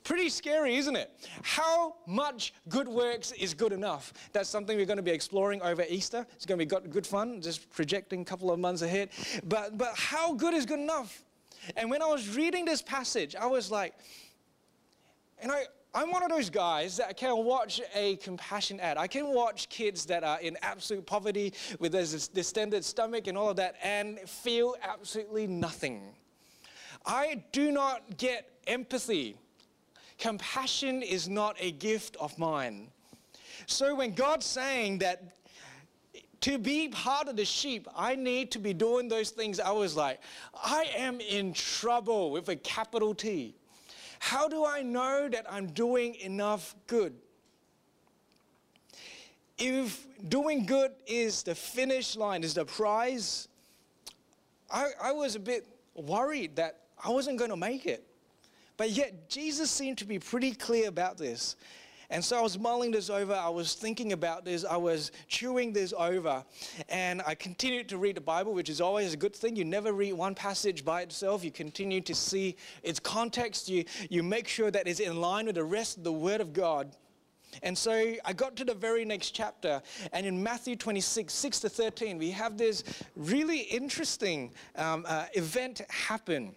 Pretty 0.03 0.29
scary, 0.29 0.77
isn't 0.77 0.95
it? 0.95 1.11
How 1.43 1.95
much 2.07 2.53
good 2.69 2.87
works 2.87 3.31
is 3.33 3.53
good 3.53 3.71
enough? 3.71 4.13
That's 4.33 4.49
something 4.49 4.75
we're 4.75 4.85
going 4.85 4.97
to 4.97 5.03
be 5.03 5.11
exploring 5.11 5.61
over 5.61 5.85
Easter. 5.87 6.25
It's 6.35 6.45
going 6.45 6.59
to 6.59 6.65
be 6.65 6.89
good 6.89 7.05
fun, 7.05 7.41
just 7.41 7.69
projecting 7.69 8.21
a 8.21 8.25
couple 8.25 8.51
of 8.51 8.59
months 8.59 8.81
ahead. 8.81 9.09
But, 9.43 9.77
but 9.77 9.91
how 9.95 10.33
good 10.33 10.53
is 10.53 10.65
good 10.65 10.79
enough? 10.79 11.23
And 11.77 11.89
when 11.89 12.01
I 12.01 12.07
was 12.07 12.35
reading 12.35 12.65
this 12.65 12.81
passage, 12.81 13.35
I 13.35 13.45
was 13.45 13.69
like, 13.69 13.93
and 15.39 15.51
I, 15.51 15.65
I'm 15.93 16.09
one 16.11 16.23
of 16.23 16.29
those 16.29 16.49
guys 16.49 16.97
that 16.97 17.17
can 17.17 17.35
watch 17.43 17.81
a 17.93 18.15
compassion 18.17 18.79
ad. 18.79 18.97
I 18.97 19.07
can 19.07 19.27
watch 19.33 19.69
kids 19.69 20.05
that 20.05 20.23
are 20.23 20.39
in 20.39 20.57
absolute 20.61 21.05
poverty 21.05 21.53
with 21.79 21.91
this 21.91 22.27
distended 22.27 22.85
stomach 22.85 23.27
and 23.27 23.37
all 23.37 23.49
of 23.49 23.57
that 23.57 23.75
and 23.83 24.19
feel 24.21 24.75
absolutely 24.81 25.47
nothing. 25.47 26.15
I 27.05 27.43
do 27.51 27.71
not 27.71 28.17
get 28.17 28.49
empathy 28.67 29.35
compassion 30.21 31.01
is 31.01 31.27
not 31.27 31.57
a 31.59 31.71
gift 31.71 32.15
of 32.17 32.37
mine. 32.37 32.87
So 33.65 33.95
when 33.95 34.13
God's 34.13 34.45
saying 34.45 34.99
that 34.99 35.35
to 36.41 36.57
be 36.57 36.87
part 36.87 37.27
of 37.27 37.35
the 37.35 37.43
sheep, 37.43 37.87
I 37.95 38.15
need 38.15 38.51
to 38.51 38.59
be 38.59 38.73
doing 38.73 39.07
those 39.07 39.31
things, 39.31 39.59
I 39.59 39.71
was 39.71 39.97
like, 39.97 40.21
I 40.53 40.85
am 40.95 41.19
in 41.19 41.53
trouble 41.53 42.31
with 42.31 42.47
a 42.49 42.55
capital 42.55 43.13
T. 43.13 43.55
How 44.19 44.47
do 44.47 44.63
I 44.63 44.83
know 44.83 45.27
that 45.27 45.45
I'm 45.51 45.67
doing 45.67 46.15
enough 46.15 46.75
good? 46.85 47.15
If 49.57 50.07
doing 50.29 50.65
good 50.65 50.91
is 51.07 51.43
the 51.43 51.55
finish 51.55 52.15
line, 52.15 52.43
is 52.43 52.53
the 52.53 52.65
prize, 52.65 53.47
I, 54.69 54.89
I 55.01 55.11
was 55.11 55.35
a 55.35 55.39
bit 55.39 55.67
worried 55.95 56.55
that 56.55 56.81
I 57.03 57.09
wasn't 57.09 57.37
going 57.37 57.49
to 57.49 57.57
make 57.57 57.87
it. 57.87 58.05
But 58.81 58.89
yet, 58.89 59.29
Jesus 59.29 59.69
seemed 59.69 59.99
to 59.99 60.05
be 60.05 60.17
pretty 60.17 60.53
clear 60.53 60.89
about 60.89 61.15
this. 61.15 61.55
And 62.09 62.25
so 62.25 62.35
I 62.39 62.41
was 62.41 62.57
mulling 62.57 62.89
this 62.89 63.11
over, 63.11 63.31
I 63.31 63.47
was 63.47 63.75
thinking 63.75 64.11
about 64.11 64.43
this, 64.43 64.65
I 64.65 64.75
was 64.75 65.11
chewing 65.27 65.71
this 65.71 65.93
over, 65.95 66.43
and 66.89 67.21
I 67.27 67.35
continued 67.35 67.87
to 67.89 67.99
read 67.99 68.17
the 68.17 68.21
Bible, 68.21 68.55
which 68.55 68.69
is 68.69 68.81
always 68.81 69.13
a 69.13 69.17
good 69.17 69.35
thing. 69.35 69.55
You 69.55 69.65
never 69.65 69.93
read 69.93 70.13
one 70.13 70.33
passage 70.33 70.83
by 70.83 71.03
itself, 71.03 71.43
you 71.43 71.51
continue 71.51 72.01
to 72.01 72.15
see 72.15 72.55
its 72.81 72.99
context, 72.99 73.69
you, 73.69 73.85
you 74.09 74.23
make 74.23 74.47
sure 74.47 74.71
that 74.71 74.87
it's 74.87 74.99
in 74.99 75.21
line 75.21 75.45
with 75.45 75.53
the 75.53 75.63
rest 75.63 75.97
of 75.97 76.03
the 76.03 76.11
Word 76.11 76.41
of 76.41 76.51
God. 76.51 76.97
And 77.61 77.77
so 77.77 78.15
I 78.25 78.33
got 78.33 78.55
to 78.55 78.65
the 78.65 78.73
very 78.73 79.05
next 79.05 79.29
chapter, 79.29 79.79
and 80.11 80.25
in 80.25 80.41
Matthew 80.41 80.75
26, 80.75 81.31
6 81.31 81.59
to 81.59 81.69
13, 81.69 82.17
we 82.17 82.31
have 82.31 82.57
this 82.57 82.83
really 83.15 83.59
interesting 83.59 84.51
um, 84.75 85.05
uh, 85.07 85.25
event 85.35 85.81
happen. 85.87 86.55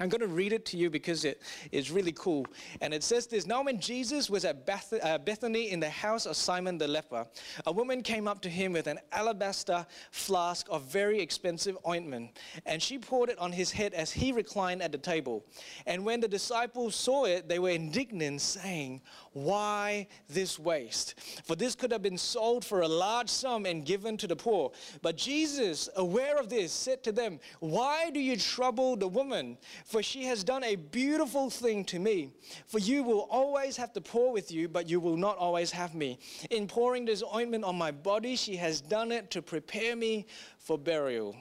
I'm 0.00 0.08
going 0.08 0.22
to 0.22 0.26
read 0.26 0.54
it 0.54 0.64
to 0.66 0.78
you 0.78 0.88
because 0.88 1.24
it 1.26 1.42
is 1.70 1.90
really 1.90 2.12
cool. 2.12 2.46
And 2.80 2.94
it 2.94 3.02
says 3.02 3.26
this 3.26 3.46
Now, 3.46 3.62
when 3.62 3.78
Jesus 3.78 4.30
was 4.30 4.44
at 4.46 4.64
Beth- 4.64 4.94
uh, 5.02 5.18
Bethany 5.18 5.70
in 5.70 5.80
the 5.80 5.90
house 5.90 6.24
of 6.24 6.34
Simon 6.34 6.78
the 6.78 6.88
leper, 6.88 7.26
a 7.66 7.72
woman 7.72 8.02
came 8.02 8.26
up 8.26 8.40
to 8.42 8.48
him 8.48 8.72
with 8.72 8.86
an 8.86 8.98
alabaster 9.12 9.86
flask 10.10 10.66
of 10.70 10.84
very 10.84 11.20
expensive 11.20 11.76
ointment, 11.86 12.38
and 12.64 12.82
she 12.82 12.98
poured 12.98 13.28
it 13.28 13.38
on 13.38 13.52
his 13.52 13.70
head 13.70 13.92
as 13.92 14.10
he 14.10 14.32
reclined 14.32 14.82
at 14.82 14.92
the 14.92 14.98
table. 14.98 15.44
And 15.86 16.04
when 16.06 16.20
the 16.20 16.28
disciples 16.28 16.96
saw 16.96 17.26
it, 17.26 17.48
they 17.48 17.58
were 17.58 17.70
indignant, 17.70 18.40
saying, 18.40 19.02
Why 19.34 20.08
this 20.26 20.58
waste? 20.58 21.20
For 21.44 21.54
this 21.54 21.74
could 21.74 21.92
have 21.92 22.02
been 22.02 22.18
sold 22.18 22.64
for 22.64 22.80
a 22.80 22.88
large 22.88 23.28
sum 23.28 23.66
and 23.66 23.84
given 23.84 24.16
to 24.16 24.26
the 24.26 24.36
poor. 24.36 24.72
But 25.02 25.16
Jesus, 25.18 25.90
aware 25.96 26.38
of 26.38 26.48
this, 26.48 26.72
said 26.72 27.02
to 27.04 27.12
them, 27.12 27.40
Why 27.60 28.08
do 28.10 28.20
you 28.20 28.38
trouble 28.38 28.96
the 28.96 29.08
woman? 29.08 29.58
For 29.92 30.02
she 30.02 30.24
has 30.24 30.42
done 30.42 30.64
a 30.64 30.76
beautiful 30.76 31.50
thing 31.50 31.84
to 31.84 31.98
me. 31.98 32.32
For 32.66 32.78
you 32.78 33.02
will 33.02 33.28
always 33.30 33.76
have 33.76 33.92
the 33.92 34.00
poor 34.00 34.32
with 34.32 34.50
you, 34.50 34.66
but 34.66 34.88
you 34.88 35.00
will 35.00 35.18
not 35.18 35.36
always 35.36 35.70
have 35.72 35.94
me. 35.94 36.18
In 36.48 36.66
pouring 36.66 37.04
this 37.04 37.22
ointment 37.34 37.62
on 37.62 37.76
my 37.76 37.90
body, 37.90 38.34
she 38.34 38.56
has 38.56 38.80
done 38.80 39.12
it 39.12 39.30
to 39.32 39.42
prepare 39.42 39.94
me 39.94 40.24
for 40.56 40.78
burial. 40.78 41.36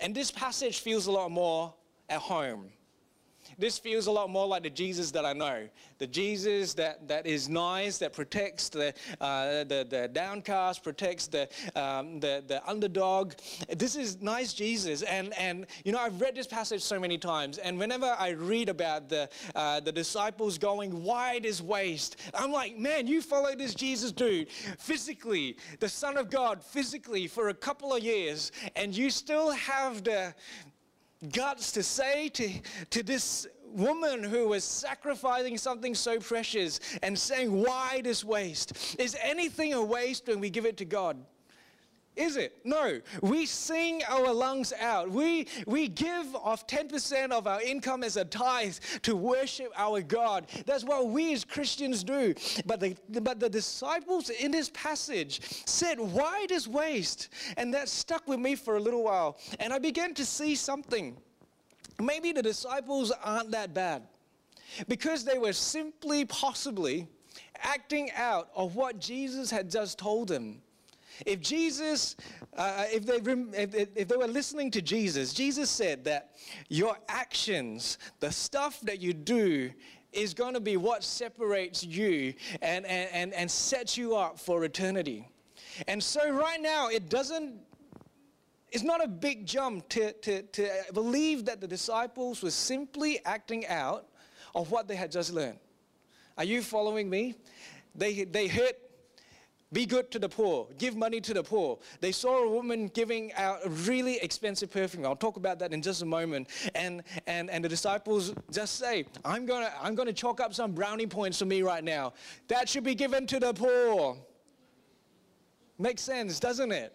And 0.00 0.14
this 0.14 0.30
passage 0.30 0.80
feels 0.80 1.06
a 1.06 1.10
lot 1.10 1.30
more 1.30 1.72
at 2.10 2.20
home 2.20 2.70
this 3.60 3.78
feels 3.78 4.06
a 4.06 4.10
lot 4.10 4.30
more 4.30 4.46
like 4.46 4.62
the 4.62 4.70
Jesus 4.70 5.10
that 5.12 5.24
I 5.24 5.32
know. 5.32 5.68
The 5.98 6.06
Jesus 6.06 6.74
that, 6.74 7.06
that 7.08 7.26
is 7.26 7.48
nice, 7.48 7.98
that 7.98 8.12
protects 8.12 8.68
the, 8.70 8.94
uh, 9.20 9.64
the, 9.64 9.86
the 9.88 10.10
downcast, 10.12 10.82
protects 10.82 11.26
the, 11.26 11.48
um, 11.76 12.20
the, 12.20 12.42
the 12.46 12.66
underdog. 12.68 13.34
This 13.76 13.96
is 13.96 14.20
nice 14.22 14.54
Jesus. 14.54 15.02
And, 15.02 15.34
and, 15.38 15.66
you 15.84 15.92
know, 15.92 15.98
I've 15.98 16.20
read 16.20 16.34
this 16.34 16.46
passage 16.46 16.82
so 16.82 16.98
many 16.98 17.18
times. 17.18 17.58
And 17.58 17.78
whenever 17.78 18.16
I 18.18 18.30
read 18.30 18.68
about 18.68 19.08
the, 19.08 19.28
uh, 19.54 19.80
the 19.80 19.92
disciples 19.92 20.56
going 20.56 21.04
wide 21.04 21.44
as 21.44 21.62
waste, 21.62 22.16
I'm 22.34 22.52
like, 22.52 22.78
man, 22.78 23.06
you 23.06 23.20
follow 23.20 23.54
this 23.54 23.74
Jesus 23.74 24.10
dude 24.10 24.48
physically, 24.78 25.56
the 25.80 25.88
Son 25.88 26.16
of 26.16 26.30
God 26.30 26.64
physically 26.64 27.26
for 27.26 27.50
a 27.50 27.54
couple 27.54 27.94
of 27.94 28.02
years, 28.02 28.52
and 28.76 28.96
you 28.96 29.10
still 29.10 29.50
have 29.50 30.02
the, 30.04 30.34
guts 31.32 31.72
to 31.72 31.82
say 31.82 32.28
to, 32.30 32.50
to 32.90 33.02
this 33.02 33.46
woman 33.72 34.24
who 34.24 34.48
was 34.48 34.64
sacrificing 34.64 35.56
something 35.56 35.94
so 35.94 36.18
precious 36.18 36.80
and 37.02 37.18
saying, 37.18 37.52
Why 37.52 38.00
this 38.02 38.24
waste? 38.24 38.96
Is 38.98 39.16
anything 39.22 39.74
a 39.74 39.82
waste 39.82 40.26
when 40.26 40.40
we 40.40 40.50
give 40.50 40.66
it 40.66 40.76
to 40.78 40.84
God? 40.84 41.18
Is 42.20 42.36
it? 42.36 42.54
No. 42.64 43.00
We 43.22 43.46
sing 43.46 44.02
our 44.06 44.30
lungs 44.30 44.74
out. 44.78 45.10
We, 45.10 45.46
we 45.66 45.88
give 45.88 46.36
off 46.36 46.66
10% 46.66 47.30
of 47.30 47.46
our 47.46 47.62
income 47.62 48.04
as 48.04 48.18
a 48.18 48.26
tithe 48.26 48.76
to 49.02 49.16
worship 49.16 49.72
our 49.74 50.02
God. 50.02 50.46
That's 50.66 50.84
what 50.84 51.08
we 51.08 51.32
as 51.32 51.44
Christians 51.44 52.04
do. 52.04 52.34
But 52.66 52.80
the, 52.80 52.94
but 53.22 53.40
the 53.40 53.48
disciples 53.48 54.28
in 54.28 54.50
this 54.50 54.68
passage 54.74 55.40
said, 55.66 55.98
Why 55.98 56.44
this 56.46 56.68
waste? 56.68 57.30
And 57.56 57.72
that 57.72 57.88
stuck 57.88 58.28
with 58.28 58.38
me 58.38 58.54
for 58.54 58.76
a 58.76 58.80
little 58.80 59.04
while. 59.04 59.38
And 59.58 59.72
I 59.72 59.78
began 59.78 60.12
to 60.14 60.26
see 60.26 60.54
something. 60.54 61.16
Maybe 61.98 62.32
the 62.32 62.42
disciples 62.42 63.12
aren't 63.24 63.50
that 63.52 63.72
bad 63.72 64.02
because 64.88 65.24
they 65.24 65.38
were 65.38 65.54
simply, 65.54 66.26
possibly 66.26 67.08
acting 67.62 68.10
out 68.14 68.50
of 68.54 68.76
what 68.76 69.00
Jesus 69.00 69.50
had 69.50 69.70
just 69.70 69.98
told 69.98 70.28
them. 70.28 70.60
If 71.26 71.40
Jesus, 71.40 72.16
uh, 72.56 72.84
if, 72.88 73.06
they, 73.06 73.16
if, 73.56 73.96
if 73.96 74.08
they 74.08 74.16
were 74.16 74.26
listening 74.26 74.70
to 74.72 74.82
Jesus, 74.82 75.32
Jesus 75.32 75.70
said 75.70 76.04
that 76.04 76.30
your 76.68 76.96
actions, 77.08 77.98
the 78.20 78.30
stuff 78.30 78.80
that 78.82 79.00
you 79.00 79.12
do, 79.12 79.70
is 80.12 80.34
going 80.34 80.54
to 80.54 80.60
be 80.60 80.76
what 80.76 81.04
separates 81.04 81.84
you 81.84 82.34
and, 82.62 82.84
and, 82.86 83.08
and, 83.12 83.32
and 83.34 83.50
sets 83.50 83.96
you 83.96 84.16
up 84.16 84.38
for 84.38 84.64
eternity. 84.64 85.28
And 85.86 86.02
so, 86.02 86.30
right 86.30 86.60
now, 86.60 86.88
it 86.88 87.08
doesn't 87.08 87.54
it's 88.72 88.84
not 88.84 89.02
a 89.04 89.08
big 89.08 89.46
jump 89.46 89.88
to, 89.90 90.12
to, 90.12 90.42
to 90.42 90.70
believe 90.92 91.44
that 91.46 91.60
the 91.60 91.66
disciples 91.66 92.42
were 92.42 92.50
simply 92.50 93.18
acting 93.24 93.66
out 93.66 94.06
of 94.54 94.70
what 94.70 94.86
they 94.86 94.94
had 94.94 95.10
just 95.10 95.32
learned. 95.32 95.58
Are 96.38 96.44
you 96.44 96.62
following 96.62 97.10
me? 97.10 97.34
They, 97.94 98.24
they 98.24 98.46
heard, 98.46 98.74
be 99.72 99.86
good 99.86 100.10
to 100.10 100.18
the 100.18 100.28
poor, 100.28 100.66
give 100.78 100.96
money 100.96 101.20
to 101.20 101.32
the 101.32 101.42
poor. 101.42 101.78
They 102.00 102.10
saw 102.10 102.44
a 102.44 102.50
woman 102.50 102.88
giving 102.88 103.32
out 103.34 103.64
a 103.64 103.68
really 103.68 104.18
expensive 104.18 104.70
perfume. 104.70 105.06
I'll 105.06 105.14
talk 105.14 105.36
about 105.36 105.60
that 105.60 105.72
in 105.72 105.80
just 105.80 106.02
a 106.02 106.06
moment. 106.06 106.48
And, 106.74 107.04
and, 107.28 107.48
and 107.50 107.64
the 107.64 107.68
disciples 107.68 108.34
just 108.50 108.76
say, 108.76 109.04
I'm 109.24 109.46
going 109.46 109.64
to 109.64 109.72
I'm 109.80 109.94
gonna 109.94 110.12
chalk 110.12 110.40
up 110.40 110.54
some 110.54 110.72
brownie 110.72 111.06
points 111.06 111.38
for 111.38 111.44
me 111.44 111.62
right 111.62 111.84
now. 111.84 112.14
That 112.48 112.68
should 112.68 112.82
be 112.82 112.96
given 112.96 113.26
to 113.28 113.38
the 113.38 113.54
poor. 113.54 114.16
Makes 115.78 116.02
sense, 116.02 116.40
doesn't 116.40 116.72
it? 116.72 116.92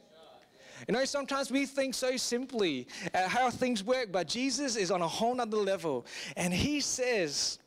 You 0.87 0.93
know, 0.93 1.05
sometimes 1.05 1.51
we 1.51 1.65
think 1.65 1.93
so 1.93 2.17
simply 2.17 2.87
at 3.13 3.29
how 3.29 3.49
things 3.49 3.83
work, 3.83 4.11
but 4.11 4.27
Jesus 4.27 4.75
is 4.75 4.91
on 4.91 5.01
a 5.01 5.07
whole 5.07 5.33
nother 5.33 5.57
level. 5.57 6.05
And 6.35 6.53
he 6.53 6.81
says 6.81 7.59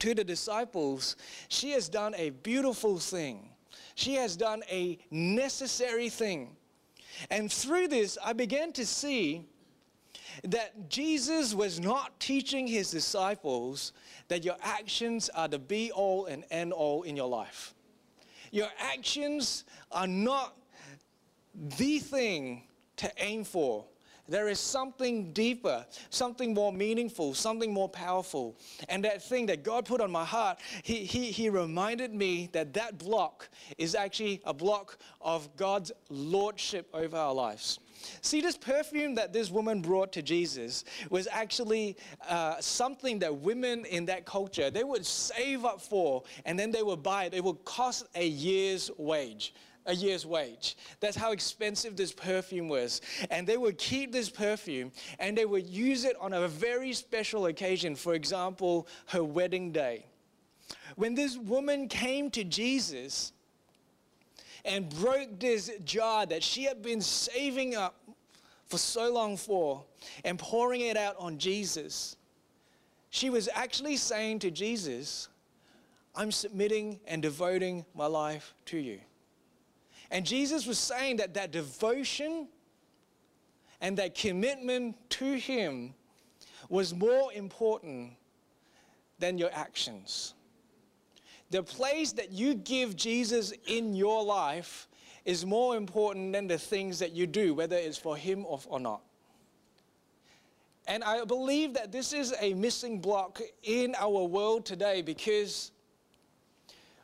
to 0.00 0.14
the 0.14 0.24
disciples, 0.24 1.16
She 1.48 1.70
has 1.70 1.88
done 1.88 2.14
a 2.16 2.30
beautiful 2.30 2.98
thing, 2.98 3.48
she 3.94 4.14
has 4.14 4.36
done 4.36 4.62
a 4.70 4.98
necessary 5.10 6.08
thing. 6.08 6.56
And 7.30 7.50
through 7.50 7.88
this, 7.88 8.18
I 8.24 8.32
began 8.32 8.72
to 8.72 8.86
see 8.86 9.46
that 10.44 10.88
Jesus 10.88 11.54
was 11.54 11.80
not 11.80 12.18
teaching 12.20 12.66
his 12.66 12.90
disciples 12.90 13.92
that 14.28 14.44
your 14.44 14.56
actions 14.62 15.30
are 15.30 15.48
the 15.48 15.58
be 15.58 15.90
all 15.92 16.26
and 16.26 16.44
end 16.50 16.72
all 16.72 17.02
in 17.02 17.16
your 17.16 17.28
life. 17.28 17.74
Your 18.50 18.68
actions 18.78 19.64
are 19.90 20.06
not 20.06 20.56
the 21.54 21.98
thing 21.98 22.64
to 22.96 23.10
aim 23.18 23.44
for. 23.44 23.84
There 24.28 24.48
is 24.48 24.58
something 24.58 25.32
deeper, 25.32 25.86
something 26.10 26.54
more 26.54 26.72
meaningful, 26.72 27.34
something 27.34 27.72
more 27.72 27.88
powerful. 27.88 28.56
And 28.88 29.04
that 29.04 29.22
thing 29.22 29.46
that 29.46 29.62
God 29.62 29.84
put 29.84 30.00
on 30.00 30.10
my 30.10 30.24
heart, 30.24 30.58
he, 30.82 31.04
he, 31.04 31.30
he 31.30 31.48
reminded 31.48 32.14
me 32.14 32.48
that 32.52 32.74
that 32.74 32.98
block 32.98 33.48
is 33.78 33.94
actually 33.94 34.40
a 34.44 34.54
block 34.54 34.98
of 35.20 35.54
God's 35.56 35.92
lordship 36.10 36.88
over 36.92 37.16
our 37.16 37.34
lives. 37.34 37.78
See, 38.20 38.40
this 38.40 38.56
perfume 38.56 39.14
that 39.14 39.32
this 39.32 39.50
woman 39.50 39.80
brought 39.80 40.12
to 40.12 40.22
Jesus 40.22 40.84
was 41.10 41.26
actually 41.30 41.96
uh, 42.28 42.60
something 42.60 43.18
that 43.20 43.34
women 43.34 43.84
in 43.86 44.04
that 44.06 44.26
culture, 44.26 44.70
they 44.70 44.84
would 44.84 45.06
save 45.06 45.64
up 45.64 45.80
for 45.80 46.22
and 46.44 46.58
then 46.58 46.70
they 46.70 46.82
would 46.82 47.02
buy 47.02 47.24
it. 47.24 47.34
It 47.34 47.42
would 47.42 47.64
cost 47.64 48.06
a 48.14 48.26
year's 48.26 48.90
wage 48.98 49.54
a 49.86 49.94
year's 49.94 50.26
wage. 50.26 50.76
That's 51.00 51.16
how 51.16 51.32
expensive 51.32 51.96
this 51.96 52.12
perfume 52.12 52.68
was. 52.68 53.00
And 53.30 53.46
they 53.46 53.56
would 53.56 53.78
keep 53.78 54.12
this 54.12 54.28
perfume 54.28 54.92
and 55.18 55.36
they 55.36 55.46
would 55.46 55.66
use 55.66 56.04
it 56.04 56.16
on 56.20 56.32
a 56.32 56.48
very 56.48 56.92
special 56.92 57.46
occasion, 57.46 57.94
for 57.94 58.14
example, 58.14 58.88
her 59.06 59.24
wedding 59.24 59.72
day. 59.72 60.06
When 60.96 61.14
this 61.14 61.36
woman 61.36 61.88
came 61.88 62.30
to 62.30 62.44
Jesus 62.44 63.32
and 64.64 64.88
broke 64.88 65.38
this 65.38 65.70
jar 65.84 66.26
that 66.26 66.42
she 66.42 66.64
had 66.64 66.82
been 66.82 67.00
saving 67.00 67.74
up 67.74 67.94
for 68.66 68.78
so 68.78 69.12
long 69.12 69.36
for 69.36 69.84
and 70.24 70.38
pouring 70.38 70.80
it 70.80 70.96
out 70.96 71.16
on 71.18 71.38
Jesus, 71.38 72.16
she 73.10 73.30
was 73.30 73.48
actually 73.54 73.96
saying 73.96 74.40
to 74.40 74.50
Jesus, 74.50 75.28
I'm 76.14 76.32
submitting 76.32 76.98
and 77.06 77.22
devoting 77.22 77.84
my 77.94 78.06
life 78.06 78.54
to 78.66 78.78
you. 78.78 79.00
And 80.10 80.24
Jesus 80.24 80.66
was 80.66 80.78
saying 80.78 81.16
that 81.16 81.34
that 81.34 81.50
devotion 81.50 82.48
and 83.80 83.96
that 83.98 84.14
commitment 84.14 84.96
to 85.10 85.34
Him 85.34 85.94
was 86.68 86.94
more 86.94 87.32
important 87.32 88.12
than 89.18 89.38
your 89.38 89.50
actions. 89.52 90.34
The 91.50 91.62
place 91.62 92.12
that 92.12 92.32
you 92.32 92.54
give 92.54 92.96
Jesus 92.96 93.52
in 93.66 93.94
your 93.94 94.24
life 94.24 94.88
is 95.24 95.44
more 95.44 95.76
important 95.76 96.32
than 96.32 96.46
the 96.46 96.58
things 96.58 96.98
that 96.98 97.12
you 97.12 97.26
do, 97.26 97.54
whether 97.54 97.76
it's 97.76 97.98
for 97.98 98.16
Him 98.16 98.44
or, 98.46 98.60
or 98.66 98.80
not. 98.80 99.02
And 100.88 101.02
I 101.02 101.24
believe 101.24 101.74
that 101.74 101.90
this 101.90 102.12
is 102.12 102.32
a 102.40 102.54
missing 102.54 103.00
block 103.00 103.40
in 103.64 103.94
our 103.98 104.24
world 104.24 104.64
today 104.64 105.02
because 105.02 105.72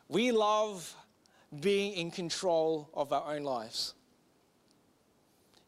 we 0.07 0.31
love 0.31 0.95
being 1.61 1.93
in 1.93 2.11
control 2.11 2.89
of 2.93 3.13
our 3.13 3.35
own 3.35 3.43
lives. 3.43 3.93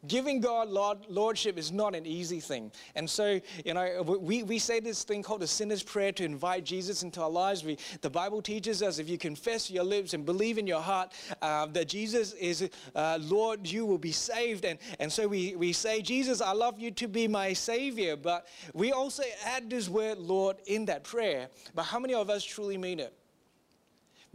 Giving 0.07 0.39
God 0.39 0.69
Lord, 0.69 0.99
Lordship 1.09 1.57
is 1.57 1.71
not 1.71 1.95
an 1.95 2.05
easy 2.05 2.39
thing. 2.39 2.71
And 2.95 3.09
so, 3.09 3.39
you 3.63 3.73
know, 3.73 4.03
we, 4.03 4.43
we 4.43 4.59
say 4.59 4.79
this 4.79 5.03
thing 5.03 5.23
called 5.23 5.41
the 5.41 5.47
sinner's 5.47 5.81
prayer 5.81 6.11
to 6.13 6.23
invite 6.23 6.63
Jesus 6.63 7.03
into 7.03 7.21
our 7.21 7.29
lives. 7.29 7.63
We, 7.63 7.77
the 8.01 8.09
Bible 8.09 8.41
teaches 8.41 8.83
us 8.83 8.99
if 8.99 9.09
you 9.09 9.17
confess 9.17 9.71
your 9.71 9.83
lips 9.83 10.13
and 10.13 10.25
believe 10.25 10.57
in 10.57 10.67
your 10.67 10.81
heart 10.81 11.13
uh, 11.41 11.65
that 11.67 11.87
Jesus 11.87 12.33
is 12.33 12.69
uh, 12.93 13.17
Lord, 13.21 13.67
you 13.67 13.85
will 13.85 13.97
be 13.97 14.11
saved. 14.11 14.65
And, 14.65 14.77
and 14.99 15.11
so 15.11 15.27
we, 15.27 15.55
we 15.55 15.73
say, 15.73 16.01
Jesus, 16.01 16.41
I 16.41 16.51
love 16.51 16.79
you 16.79 16.91
to 16.91 17.07
be 17.07 17.27
my 17.27 17.53
Savior. 17.53 18.15
But 18.15 18.47
we 18.73 18.91
also 18.91 19.23
add 19.45 19.69
this 19.69 19.89
word, 19.89 20.19
Lord, 20.19 20.57
in 20.67 20.85
that 20.85 21.03
prayer. 21.03 21.47
But 21.73 21.83
how 21.83 21.99
many 21.99 22.13
of 22.13 22.29
us 22.29 22.43
truly 22.43 22.77
mean 22.77 22.99
it? 22.99 23.13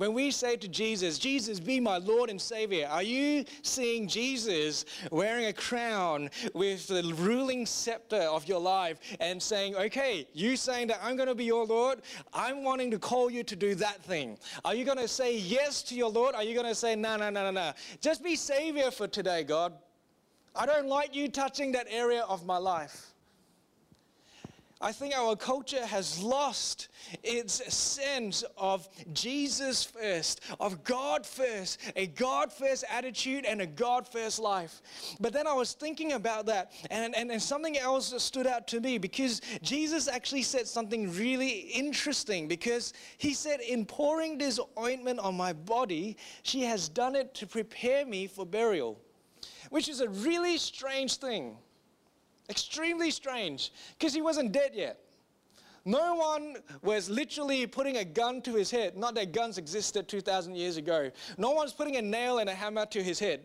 When 0.00 0.14
we 0.14 0.30
say 0.30 0.57
to 0.57 0.66
Jesus, 0.66 1.19
Jesus, 1.19 1.61
be 1.61 1.78
my 1.78 1.99
Lord 1.99 2.30
and 2.30 2.40
Savior, 2.40 2.88
are 2.90 3.02
you 3.02 3.45
seeing 3.61 4.09
Jesus 4.09 4.87
wearing 5.12 5.45
a 5.45 5.52
crown 5.52 6.30
with 6.54 6.87
the 6.87 7.12
ruling 7.19 7.66
scepter 7.66 8.23
of 8.23 8.49
your 8.49 8.61
life 8.61 8.99
and 9.21 9.42
saying, 9.42 9.76
okay, 9.76 10.26
you 10.33 10.57
saying 10.57 10.87
that 10.87 11.00
I'm 11.02 11.16
going 11.16 11.28
to 11.28 11.35
be 11.35 11.45
your 11.45 11.66
Lord, 11.66 12.00
I'm 12.33 12.64
wanting 12.64 12.90
to 12.92 12.99
call 12.99 13.30
you 13.30 13.42
to 13.42 13.54
do 13.54 13.75
that 13.75 14.02
thing. 14.02 14.38
Are 14.64 14.75
you 14.75 14.87
going 14.87 14.97
to 14.97 15.07
say 15.07 15.37
yes 15.37 15.83
to 15.83 15.95
your 15.95 16.09
Lord? 16.09 16.35
Are 16.35 16.45
you 16.45 16.54
going 16.54 16.64
to 16.64 16.75
say, 16.75 16.97
no, 16.97 17.19
no, 17.19 17.28
no, 17.28 17.45
no, 17.45 17.50
no. 17.50 17.73
Just 18.00 18.25
be 18.25 18.37
Savior 18.37 18.90
for 18.90 19.07
today, 19.07 19.45
God. 19.45 19.75
I 20.57 20.64
don't 20.64 20.87
like 20.87 21.14
you 21.14 21.28
touching 21.28 21.73
that 21.73 21.88
area 21.90 22.23
of 22.23 22.47
my 22.47 22.57
life. 22.57 23.10
I 24.82 24.92
think 24.92 25.14
our 25.14 25.37
culture 25.37 25.84
has 25.84 26.22
lost 26.22 26.88
its 27.22 27.75
sense 27.75 28.42
of 28.56 28.88
Jesus 29.12 29.84
first, 29.84 30.40
of 30.58 30.84
God 30.84 31.26
first, 31.26 31.78
a 31.96 32.06
God 32.06 32.50
first 32.50 32.84
attitude 32.90 33.44
and 33.44 33.60
a 33.60 33.66
God 33.66 34.08
first 34.08 34.38
life. 34.38 34.80
But 35.20 35.34
then 35.34 35.46
I 35.46 35.52
was 35.52 35.75
thinking 35.75 36.12
about 36.12 36.46
that, 36.46 36.72
and, 36.90 37.14
and, 37.14 37.30
and 37.30 37.42
something 37.42 37.76
else 37.76 38.14
stood 38.22 38.46
out 38.46 38.66
to 38.68 38.80
me 38.80 38.96
because 38.96 39.42
Jesus 39.60 40.08
actually 40.08 40.42
said 40.42 40.66
something 40.66 41.12
really 41.12 41.49
interesting 41.49 42.49
because 42.49 42.94
he 43.18 43.34
said, 43.34 43.60
In 43.60 43.84
pouring 43.84 44.38
this 44.38 44.58
ointment 44.78 45.18
on 45.18 45.37
my 45.37 45.52
body, 45.52 46.16
she 46.42 46.62
has 46.62 46.88
done 46.88 47.16
it 47.16 47.34
to 47.34 47.46
prepare 47.46 48.06
me 48.06 48.26
for 48.26 48.46
burial, 48.46 48.99
which 49.68 49.90
is 49.90 50.00
a 50.00 50.08
really 50.08 50.56
strange 50.56 51.16
thing. 51.16 51.58
Extremely 52.50 53.11
strange, 53.12 53.73
because 53.97 54.12
he 54.12 54.21
wasn't 54.21 54.50
dead 54.50 54.73
yet. 54.75 54.99
No 55.85 56.14
one 56.14 56.57
was 56.83 57.09
literally 57.09 57.66
putting 57.66 57.97
a 57.97 58.04
gun 58.04 58.42
to 58.42 58.54
his 58.54 58.71
head. 58.71 58.97
Not 58.97 59.14
that 59.14 59.33
guns 59.33 59.57
existed 59.57 60.09
2,000 60.09 60.57
years 60.57 60.76
ago. 60.76 61.11
No 61.38 61.52
one's 61.52 61.73
putting 61.73 61.97
a 61.97 62.02
nail 62.02 62.38
and 62.38 62.50
a 62.50 62.54
hammer 62.54 62.85
to 62.87 63.02
his 63.02 63.19
head. 63.19 63.45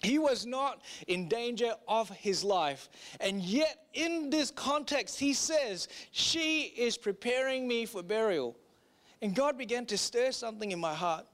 He 0.00 0.18
was 0.18 0.46
not 0.46 0.82
in 1.06 1.28
danger 1.28 1.74
of 1.86 2.08
his 2.08 2.42
life. 2.42 2.88
And 3.20 3.40
yet, 3.42 3.86
in 3.94 4.30
this 4.30 4.50
context, 4.50 5.18
he 5.18 5.32
says, 5.32 5.88
She 6.10 6.72
is 6.76 6.96
preparing 6.96 7.68
me 7.68 7.86
for 7.86 8.02
burial. 8.02 8.56
And 9.20 9.34
God 9.34 9.58
began 9.58 9.86
to 9.86 9.98
stir 9.98 10.32
something 10.32 10.72
in 10.72 10.80
my 10.80 10.94
heart. 10.94 11.26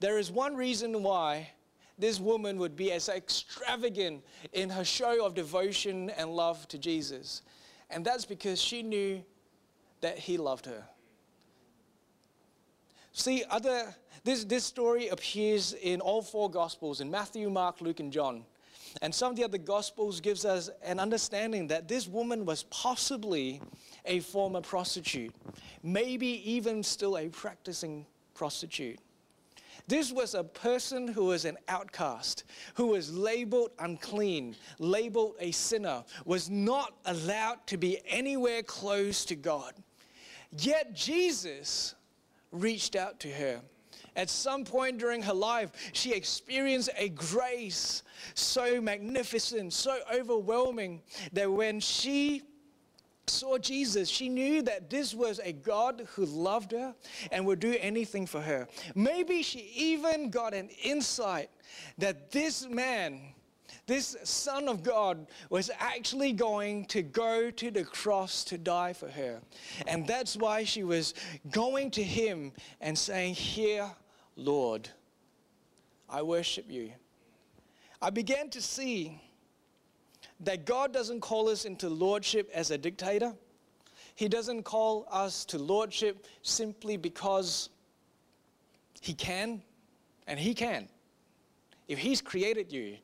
There 0.00 0.18
is 0.18 0.30
one 0.30 0.54
reason 0.54 1.02
why 1.02 1.50
this 1.98 2.20
woman 2.20 2.58
would 2.58 2.76
be 2.76 2.92
as 2.92 3.08
extravagant 3.08 4.22
in 4.52 4.70
her 4.70 4.84
show 4.84 5.24
of 5.24 5.34
devotion 5.34 6.10
and 6.10 6.30
love 6.30 6.66
to 6.68 6.78
Jesus. 6.78 7.42
And 7.90 8.04
that's 8.04 8.24
because 8.24 8.60
she 8.60 8.82
knew 8.82 9.22
that 10.00 10.18
he 10.18 10.36
loved 10.36 10.66
her. 10.66 10.84
See, 13.12 13.42
other 13.50 13.94
this, 14.24 14.44
this 14.44 14.64
story 14.64 15.08
appears 15.08 15.72
in 15.72 16.00
all 16.00 16.22
four 16.22 16.50
gospels 16.50 17.00
in 17.00 17.10
Matthew, 17.10 17.48
Mark, 17.50 17.80
Luke, 17.80 18.00
and 18.00 18.12
John. 18.12 18.44
And 19.02 19.14
some 19.14 19.30
of 19.30 19.36
the 19.36 19.44
other 19.44 19.58
gospels 19.58 20.20
gives 20.20 20.44
us 20.44 20.70
an 20.82 20.98
understanding 20.98 21.68
that 21.68 21.88
this 21.88 22.08
woman 22.08 22.44
was 22.44 22.64
possibly 22.64 23.60
a 24.04 24.20
former 24.20 24.60
prostitute, 24.60 25.34
maybe 25.82 26.26
even 26.50 26.82
still 26.82 27.18
a 27.18 27.28
practicing 27.28 28.06
prostitute. 28.34 28.98
This 29.88 30.12
was 30.12 30.34
a 30.34 30.44
person 30.44 31.08
who 31.08 31.24
was 31.24 31.46
an 31.46 31.56
outcast, 31.66 32.44
who 32.74 32.88
was 32.88 33.16
labeled 33.16 33.70
unclean, 33.78 34.54
labeled 34.78 35.36
a 35.40 35.50
sinner, 35.50 36.04
was 36.26 36.50
not 36.50 36.94
allowed 37.06 37.66
to 37.68 37.78
be 37.78 37.98
anywhere 38.06 38.62
close 38.62 39.24
to 39.24 39.34
God. 39.34 39.72
Yet 40.58 40.94
Jesus 40.94 41.94
reached 42.52 42.96
out 42.96 43.18
to 43.20 43.30
her. 43.30 43.62
At 44.14 44.28
some 44.28 44.64
point 44.64 44.98
during 44.98 45.22
her 45.22 45.34
life, 45.34 45.70
she 45.92 46.12
experienced 46.12 46.90
a 46.98 47.08
grace 47.08 48.02
so 48.34 48.82
magnificent, 48.82 49.72
so 49.72 49.98
overwhelming 50.12 51.00
that 51.32 51.50
when 51.50 51.80
she 51.80 52.42
saw 53.28 53.58
Jesus, 53.58 54.08
she 54.08 54.28
knew 54.28 54.62
that 54.62 54.90
this 54.90 55.14
was 55.14 55.40
a 55.42 55.52
God 55.52 56.06
who 56.14 56.24
loved 56.26 56.72
her 56.72 56.94
and 57.30 57.46
would 57.46 57.60
do 57.60 57.76
anything 57.80 58.26
for 58.26 58.40
her. 58.40 58.68
Maybe 58.94 59.42
she 59.42 59.70
even 59.74 60.30
got 60.30 60.54
an 60.54 60.68
insight 60.82 61.50
that 61.98 62.30
this 62.30 62.68
man, 62.68 63.20
this 63.86 64.16
Son 64.24 64.68
of 64.68 64.82
God, 64.82 65.26
was 65.50 65.70
actually 65.78 66.32
going 66.32 66.86
to 66.86 67.02
go 67.02 67.50
to 67.50 67.70
the 67.70 67.84
cross 67.84 68.44
to 68.44 68.58
die 68.58 68.92
for 68.92 69.08
her. 69.08 69.40
And 69.86 70.06
that's 70.06 70.36
why 70.36 70.64
she 70.64 70.84
was 70.84 71.14
going 71.50 71.90
to 71.92 72.02
him 72.02 72.52
and 72.80 72.98
saying, 72.98 73.34
Here, 73.34 73.90
Lord, 74.36 74.88
I 76.08 76.22
worship 76.22 76.70
you. 76.70 76.92
I 78.00 78.10
began 78.10 78.48
to 78.50 78.62
see 78.62 79.20
that 80.40 80.64
God 80.64 80.92
doesn't 80.92 81.20
call 81.20 81.48
us 81.48 81.64
into 81.64 81.88
lordship 81.88 82.50
as 82.54 82.70
a 82.70 82.78
dictator. 82.78 83.34
He 84.14 84.28
doesn't 84.28 84.62
call 84.64 85.06
us 85.10 85.44
to 85.46 85.58
lordship 85.58 86.26
simply 86.42 86.96
because 86.96 87.68
He 89.00 89.14
can, 89.14 89.62
and 90.26 90.38
He 90.38 90.54
can. 90.54 90.88
If 91.86 91.98
He's 91.98 92.20
created 92.20 92.72
you, 92.72 92.96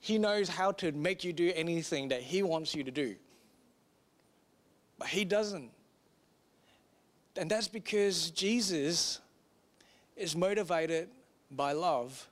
He 0.00 0.18
knows 0.18 0.48
how 0.48 0.72
to 0.72 0.92
make 0.92 1.24
you 1.24 1.32
do 1.32 1.52
anything 1.54 2.08
that 2.08 2.22
He 2.22 2.42
wants 2.42 2.74
you 2.74 2.84
to 2.84 2.90
do. 2.90 3.16
But 4.98 5.08
He 5.08 5.24
doesn't. 5.24 5.70
And 7.36 7.50
that's 7.50 7.68
because 7.68 8.30
Jesus 8.30 9.20
is 10.16 10.34
motivated 10.34 11.08
by 11.50 11.72
love 11.72 12.28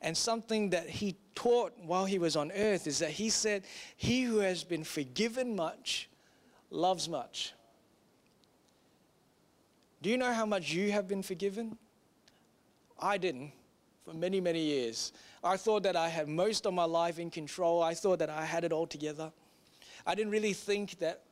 and 0.00 0.16
something 0.16 0.70
that 0.70 0.88
he 0.88 1.16
taught 1.34 1.72
while 1.82 2.04
he 2.04 2.18
was 2.18 2.36
on 2.36 2.52
earth 2.52 2.86
is 2.86 2.98
that 3.00 3.10
he 3.10 3.30
said, 3.30 3.64
He 3.96 4.22
who 4.22 4.38
has 4.38 4.64
been 4.64 4.84
forgiven 4.84 5.56
much 5.56 6.08
loves 6.70 7.08
much. 7.08 7.54
Do 10.00 10.10
you 10.10 10.18
know 10.18 10.32
how 10.32 10.46
much 10.46 10.72
you 10.72 10.90
have 10.92 11.06
been 11.06 11.22
forgiven? 11.22 11.78
I 12.98 13.18
didn't 13.18 13.52
for 14.04 14.14
many, 14.14 14.40
many 14.40 14.60
years. 14.60 15.12
I 15.44 15.56
thought 15.56 15.84
that 15.84 15.96
I 15.96 16.08
had 16.08 16.28
most 16.28 16.66
of 16.66 16.74
my 16.74 16.84
life 16.84 17.18
in 17.18 17.30
control. 17.30 17.82
I 17.82 17.94
thought 17.94 18.18
that 18.18 18.30
I 18.30 18.44
had 18.44 18.64
it 18.64 18.72
all 18.72 18.86
together. 18.86 19.32
I 20.06 20.14
didn't 20.14 20.32
really 20.32 20.52
think 20.52 20.98
that 20.98 21.22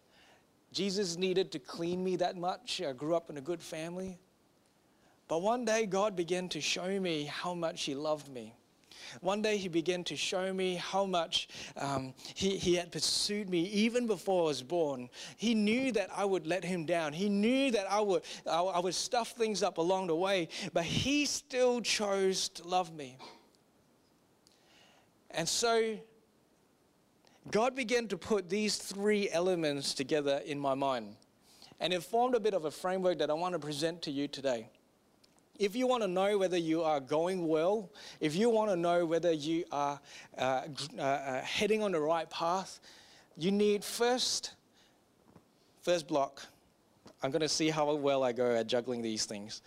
Jesus 0.72 1.16
needed 1.16 1.50
to 1.52 1.58
clean 1.58 2.02
me 2.02 2.16
that 2.16 2.36
much. 2.36 2.80
I 2.80 2.92
grew 2.92 3.16
up 3.16 3.28
in 3.30 3.36
a 3.36 3.40
good 3.40 3.60
family. 3.60 4.18
But 5.26 5.42
one 5.42 5.64
day, 5.64 5.86
God 5.86 6.16
began 6.16 6.48
to 6.50 6.60
show 6.60 7.00
me 7.00 7.24
how 7.24 7.54
much 7.54 7.84
He 7.84 7.94
loved 7.94 8.28
me. 8.28 8.54
One 9.20 9.42
day 9.42 9.56
he 9.56 9.68
began 9.68 10.04
to 10.04 10.16
show 10.16 10.52
me 10.52 10.76
how 10.76 11.04
much 11.04 11.48
um, 11.76 12.14
he, 12.34 12.56
he 12.56 12.74
had 12.74 12.92
pursued 12.92 13.48
me 13.48 13.62
even 13.66 14.06
before 14.06 14.44
I 14.44 14.46
was 14.46 14.62
born. 14.62 15.08
He 15.36 15.54
knew 15.54 15.92
that 15.92 16.10
I 16.14 16.24
would 16.24 16.46
let 16.46 16.64
him 16.64 16.86
down. 16.86 17.12
He 17.12 17.28
knew 17.28 17.70
that 17.72 17.90
I 17.90 18.00
would, 18.00 18.22
I, 18.46 18.60
I 18.60 18.78
would 18.80 18.94
stuff 18.94 19.32
things 19.32 19.62
up 19.62 19.78
along 19.78 20.06
the 20.06 20.16
way, 20.16 20.48
but 20.72 20.84
he 20.84 21.26
still 21.26 21.80
chose 21.80 22.48
to 22.50 22.66
love 22.66 22.94
me. 22.94 23.16
And 25.30 25.48
so 25.48 25.96
God 27.50 27.74
began 27.74 28.08
to 28.08 28.18
put 28.18 28.48
these 28.48 28.76
three 28.76 29.30
elements 29.30 29.94
together 29.94 30.40
in 30.44 30.58
my 30.58 30.74
mind. 30.74 31.16
And 31.80 31.92
it 31.92 32.02
formed 32.02 32.34
a 32.34 32.40
bit 32.40 32.52
of 32.52 32.66
a 32.66 32.70
framework 32.70 33.18
that 33.18 33.30
I 33.30 33.34
want 33.34 33.54
to 33.54 33.58
present 33.58 34.02
to 34.02 34.10
you 34.10 34.28
today. 34.28 34.68
If 35.60 35.76
you 35.76 35.86
want 35.86 36.02
to 36.02 36.08
know 36.08 36.38
whether 36.38 36.56
you 36.56 36.82
are 36.82 37.00
going 37.00 37.46
well, 37.46 37.90
if 38.18 38.34
you 38.34 38.48
want 38.48 38.70
to 38.70 38.76
know 38.76 39.04
whether 39.04 39.30
you 39.30 39.66
are 39.70 40.00
uh, 40.38 40.62
uh, 40.98 41.02
uh, 41.02 41.42
heading 41.42 41.82
on 41.82 41.92
the 41.92 42.00
right 42.00 42.28
path, 42.30 42.80
you 43.36 43.52
need 43.52 43.84
first, 43.84 44.54
first 45.82 46.08
block. 46.08 46.46
I'm 47.22 47.30
going 47.30 47.42
to 47.42 47.48
see 47.48 47.68
how 47.68 47.92
well 47.94 48.24
I 48.24 48.32
go 48.32 48.56
at 48.56 48.68
juggling 48.68 49.02
these 49.02 49.26
things. 49.26 49.60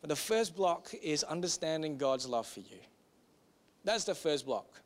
But 0.00 0.08
the 0.10 0.14
first 0.14 0.54
block 0.54 0.92
is 1.02 1.24
understanding 1.24 1.98
God's 1.98 2.28
love 2.28 2.46
for 2.46 2.60
you. 2.60 2.78
That's 3.82 4.04
the 4.04 4.14
first 4.14 4.46
block. 4.46 4.80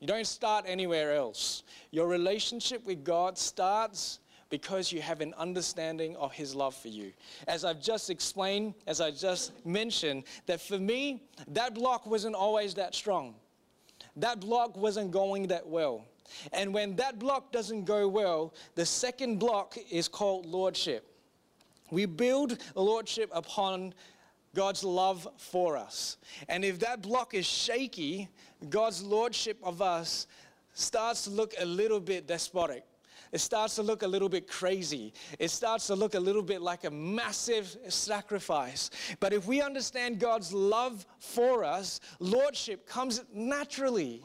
You 0.00 0.06
don't 0.06 0.26
start 0.26 0.66
anywhere 0.68 1.14
else. 1.14 1.62
Your 1.92 2.08
relationship 2.08 2.84
with 2.84 3.04
God 3.04 3.38
starts 3.38 4.18
because 4.52 4.92
you 4.92 5.00
have 5.00 5.22
an 5.22 5.32
understanding 5.38 6.14
of 6.16 6.30
His 6.30 6.54
love 6.54 6.76
for 6.76 6.88
you. 6.88 7.14
As 7.48 7.64
I've 7.64 7.80
just 7.80 8.10
explained, 8.10 8.74
as 8.86 9.00
I 9.00 9.10
just 9.10 9.64
mentioned, 9.64 10.24
that 10.44 10.60
for 10.60 10.78
me, 10.78 11.22
that 11.48 11.74
block 11.74 12.04
wasn't 12.04 12.34
always 12.34 12.74
that 12.74 12.94
strong. 12.94 13.34
That 14.14 14.40
block 14.40 14.76
wasn't 14.76 15.10
going 15.10 15.46
that 15.46 15.66
well. 15.66 16.04
And 16.52 16.74
when 16.74 16.96
that 16.96 17.18
block 17.18 17.50
doesn't 17.50 17.86
go 17.86 18.06
well, 18.06 18.52
the 18.74 18.84
second 18.84 19.38
block 19.38 19.78
is 19.90 20.06
called 20.06 20.44
lordship. 20.44 21.08
We 21.90 22.04
build 22.04 22.58
lordship 22.74 23.30
upon 23.32 23.94
God's 24.54 24.84
love 24.84 25.26
for 25.38 25.78
us. 25.78 26.18
And 26.50 26.62
if 26.62 26.78
that 26.80 27.00
block 27.00 27.32
is 27.32 27.46
shaky, 27.46 28.28
God's 28.68 29.02
lordship 29.02 29.56
of 29.62 29.80
us 29.80 30.26
starts 30.74 31.24
to 31.24 31.30
look 31.30 31.54
a 31.58 31.64
little 31.64 32.00
bit 32.00 32.26
despotic 32.26 32.84
it 33.32 33.40
starts 33.40 33.74
to 33.76 33.82
look 33.82 34.02
a 34.02 34.06
little 34.06 34.28
bit 34.28 34.46
crazy. 34.46 35.14
It 35.38 35.50
starts 35.50 35.86
to 35.86 35.94
look 35.94 36.14
a 36.14 36.20
little 36.20 36.42
bit 36.42 36.60
like 36.60 36.84
a 36.84 36.90
massive 36.90 37.76
sacrifice. 37.88 38.90
But 39.20 39.32
if 39.32 39.46
we 39.46 39.62
understand 39.62 40.18
God's 40.18 40.52
love 40.52 41.06
for 41.18 41.64
us, 41.64 42.00
lordship 42.20 42.86
comes 42.86 43.24
naturally. 43.32 44.22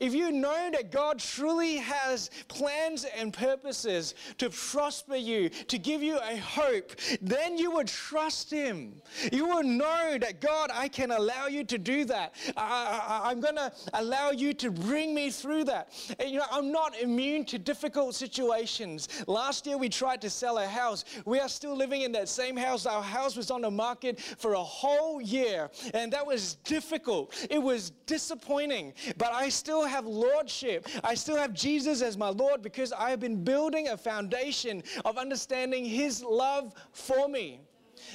If 0.00 0.14
you 0.14 0.30
know 0.32 0.70
that 0.72 0.90
God 0.90 1.18
truly 1.18 1.76
has 1.76 2.30
plans 2.48 3.04
and 3.16 3.32
purposes 3.32 4.14
to 4.38 4.50
prosper 4.50 5.16
you, 5.16 5.48
to 5.48 5.78
give 5.78 6.02
you 6.02 6.18
a 6.18 6.36
hope, 6.36 6.92
then 7.20 7.58
you 7.58 7.70
would 7.72 7.88
trust 7.88 8.50
Him. 8.50 9.00
You 9.32 9.46
will 9.46 9.62
know 9.62 10.18
that 10.20 10.40
God, 10.40 10.70
I 10.72 10.88
can 10.88 11.10
allow 11.10 11.46
you 11.46 11.64
to 11.64 11.78
do 11.78 12.04
that. 12.06 12.34
I, 12.56 13.30
am 13.30 13.40
going 13.40 13.56
to 13.56 13.72
allow 13.94 14.30
you 14.30 14.52
to 14.54 14.70
bring 14.70 15.14
me 15.14 15.30
through 15.30 15.64
that. 15.64 15.92
And, 16.18 16.30
you 16.30 16.38
know, 16.38 16.46
I'm 16.50 16.72
not 16.72 16.98
immune 16.98 17.44
to 17.46 17.58
difficult 17.58 18.14
situations. 18.14 19.08
Last 19.26 19.66
year 19.66 19.78
we 19.78 19.88
tried 19.88 20.20
to 20.22 20.30
sell 20.30 20.58
a 20.58 20.66
house. 20.66 21.04
We 21.24 21.40
are 21.40 21.48
still 21.48 21.76
living 21.76 22.02
in 22.02 22.12
that 22.12 22.28
same 22.28 22.56
house. 22.56 22.86
Our 22.86 23.02
house 23.02 23.36
was 23.36 23.50
on 23.50 23.62
the 23.62 23.70
market 23.70 24.20
for 24.20 24.54
a 24.54 24.62
whole 24.62 25.20
year, 25.20 25.70
and 25.92 26.12
that 26.12 26.26
was 26.26 26.56
difficult. 26.64 27.34
It 27.50 27.62
was 27.62 27.90
disappointing, 28.06 28.94
but 29.16 29.32
I 29.32 29.48
still 29.48 29.73
still 29.74 29.86
have 29.86 30.06
lordship. 30.06 30.86
I 31.02 31.14
still 31.14 31.36
have 31.36 31.52
Jesus 31.52 32.00
as 32.00 32.16
my 32.16 32.28
Lord 32.28 32.62
because 32.62 32.92
I 32.92 33.10
have 33.10 33.18
been 33.18 33.42
building 33.42 33.88
a 33.88 33.96
foundation 33.96 34.84
of 35.04 35.18
understanding 35.18 35.84
His 35.84 36.22
love 36.22 36.74
for 36.92 37.26
me. 37.28 37.60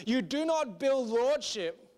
You 0.05 0.21
do 0.21 0.45
not 0.45 0.79
build 0.79 1.09
lordship 1.09 1.88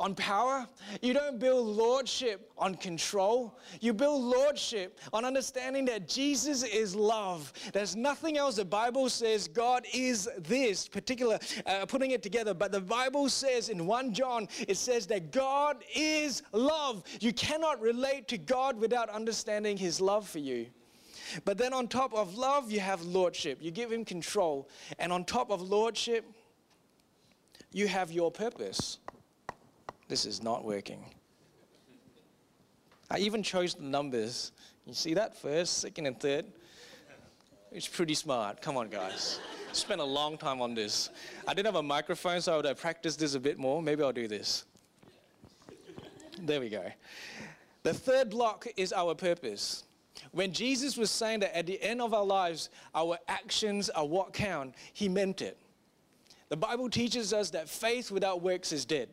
on 0.00 0.14
power. 0.14 0.66
You 1.02 1.12
don't 1.12 1.38
build 1.38 1.66
lordship 1.76 2.50
on 2.56 2.74
control. 2.74 3.58
You 3.80 3.92
build 3.92 4.22
lordship 4.22 4.98
on 5.12 5.24
understanding 5.24 5.84
that 5.84 6.08
Jesus 6.08 6.62
is 6.64 6.96
love. 6.96 7.52
There's 7.72 7.94
nothing 7.94 8.38
else. 8.38 8.56
The 8.56 8.64
Bible 8.64 9.10
says 9.10 9.46
God 9.46 9.84
is 9.92 10.28
this 10.38 10.88
particular, 10.88 11.38
uh, 11.66 11.84
putting 11.86 12.12
it 12.12 12.22
together. 12.22 12.54
But 12.54 12.72
the 12.72 12.80
Bible 12.80 13.28
says 13.28 13.68
in 13.68 13.86
1 13.86 14.14
John, 14.14 14.48
it 14.66 14.78
says 14.78 15.06
that 15.08 15.30
God 15.30 15.84
is 15.94 16.42
love. 16.52 17.04
You 17.20 17.34
cannot 17.34 17.80
relate 17.80 18.26
to 18.28 18.38
God 18.38 18.78
without 18.78 19.10
understanding 19.10 19.76
his 19.76 20.00
love 20.00 20.26
for 20.26 20.38
you. 20.38 20.66
But 21.44 21.58
then 21.58 21.72
on 21.72 21.86
top 21.86 22.14
of 22.14 22.36
love, 22.36 22.72
you 22.72 22.80
have 22.80 23.02
lordship. 23.02 23.58
You 23.60 23.70
give 23.70 23.92
him 23.92 24.04
control. 24.04 24.68
And 24.98 25.12
on 25.12 25.24
top 25.24 25.50
of 25.50 25.60
lordship, 25.60 26.24
you 27.72 27.86
have 27.86 28.10
your 28.10 28.30
purpose. 28.30 28.98
This 30.10 30.26
is 30.26 30.42
not 30.42 30.64
working. 30.64 31.04
I 33.08 33.18
even 33.18 33.44
chose 33.44 33.74
the 33.74 33.84
numbers. 33.84 34.50
You 34.84 34.92
see 34.92 35.14
that 35.14 35.36
first, 35.36 35.78
second, 35.78 36.06
and 36.06 36.18
third? 36.18 36.46
It's 37.70 37.86
pretty 37.86 38.14
smart. 38.14 38.60
Come 38.60 38.76
on, 38.76 38.88
guys. 38.88 39.38
Spent 39.70 40.00
a 40.00 40.04
long 40.04 40.36
time 40.36 40.60
on 40.60 40.74
this. 40.74 41.10
I 41.46 41.54
didn't 41.54 41.66
have 41.66 41.76
a 41.76 41.82
microphone, 41.84 42.40
so 42.40 42.54
I 42.54 42.56
would 42.56 42.64
have 42.64 42.80
practiced 42.80 43.20
this 43.20 43.36
a 43.36 43.40
bit 43.40 43.56
more. 43.56 43.80
Maybe 43.80 44.02
I'll 44.02 44.12
do 44.12 44.26
this. 44.26 44.64
There 46.40 46.58
we 46.58 46.70
go. 46.70 46.90
The 47.84 47.94
third 47.94 48.30
block 48.30 48.66
is 48.76 48.92
our 48.92 49.14
purpose. 49.14 49.84
When 50.32 50.52
Jesus 50.52 50.96
was 50.96 51.12
saying 51.12 51.38
that 51.40 51.56
at 51.56 51.66
the 51.66 51.80
end 51.80 52.02
of 52.02 52.12
our 52.14 52.24
lives, 52.24 52.68
our 52.96 53.16
actions 53.28 53.90
are 53.90 54.04
what 54.04 54.32
count, 54.32 54.74
he 54.92 55.08
meant 55.08 55.40
it. 55.40 55.56
The 56.48 56.56
Bible 56.56 56.90
teaches 56.90 57.32
us 57.32 57.50
that 57.50 57.68
faith 57.68 58.10
without 58.10 58.42
works 58.42 58.72
is 58.72 58.84
dead. 58.84 59.08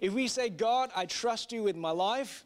If 0.00 0.12
we 0.12 0.28
say, 0.28 0.48
God, 0.50 0.90
I 0.94 1.06
trust 1.06 1.52
you 1.52 1.62
with 1.62 1.76
my 1.76 1.90
life, 1.90 2.44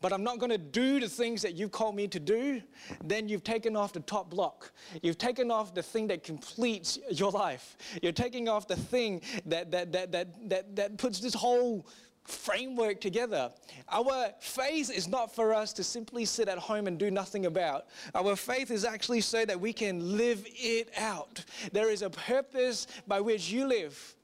but 0.00 0.12
I'm 0.12 0.22
not 0.22 0.38
going 0.38 0.50
to 0.50 0.58
do 0.58 1.00
the 1.00 1.08
things 1.08 1.40
that 1.42 1.54
you've 1.54 1.72
called 1.72 1.96
me 1.96 2.06
to 2.08 2.20
do, 2.20 2.60
then 3.02 3.26
you've 3.26 3.42
taken 3.42 3.74
off 3.74 3.94
the 3.94 4.00
top 4.00 4.28
block. 4.28 4.70
You've 5.02 5.16
taken 5.16 5.50
off 5.50 5.74
the 5.74 5.82
thing 5.82 6.08
that 6.08 6.22
completes 6.22 6.98
your 7.10 7.30
life. 7.30 7.78
You're 8.02 8.12
taking 8.12 8.46
off 8.46 8.68
the 8.68 8.76
thing 8.76 9.22
that, 9.46 9.70
that, 9.70 9.92
that, 9.92 10.12
that, 10.12 10.50
that, 10.50 10.76
that 10.76 10.98
puts 10.98 11.20
this 11.20 11.32
whole 11.32 11.86
framework 12.24 13.00
together. 13.00 13.50
Our 13.90 14.30
faith 14.40 14.90
is 14.90 15.08
not 15.08 15.34
for 15.34 15.54
us 15.54 15.72
to 15.74 15.84
simply 15.84 16.24
sit 16.24 16.48
at 16.48 16.58
home 16.58 16.86
and 16.86 16.98
do 16.98 17.10
nothing 17.10 17.46
about. 17.46 17.86
Our 18.14 18.36
faith 18.36 18.70
is 18.70 18.84
actually 18.84 19.20
so 19.22 19.44
that 19.44 19.60
we 19.60 19.72
can 19.72 20.16
live 20.16 20.46
it 20.48 20.90
out. 20.98 21.44
There 21.72 21.90
is 21.90 22.02
a 22.02 22.10
purpose 22.10 22.86
by 23.06 23.20
which 23.20 23.50
you 23.50 23.66
live. 23.66 24.14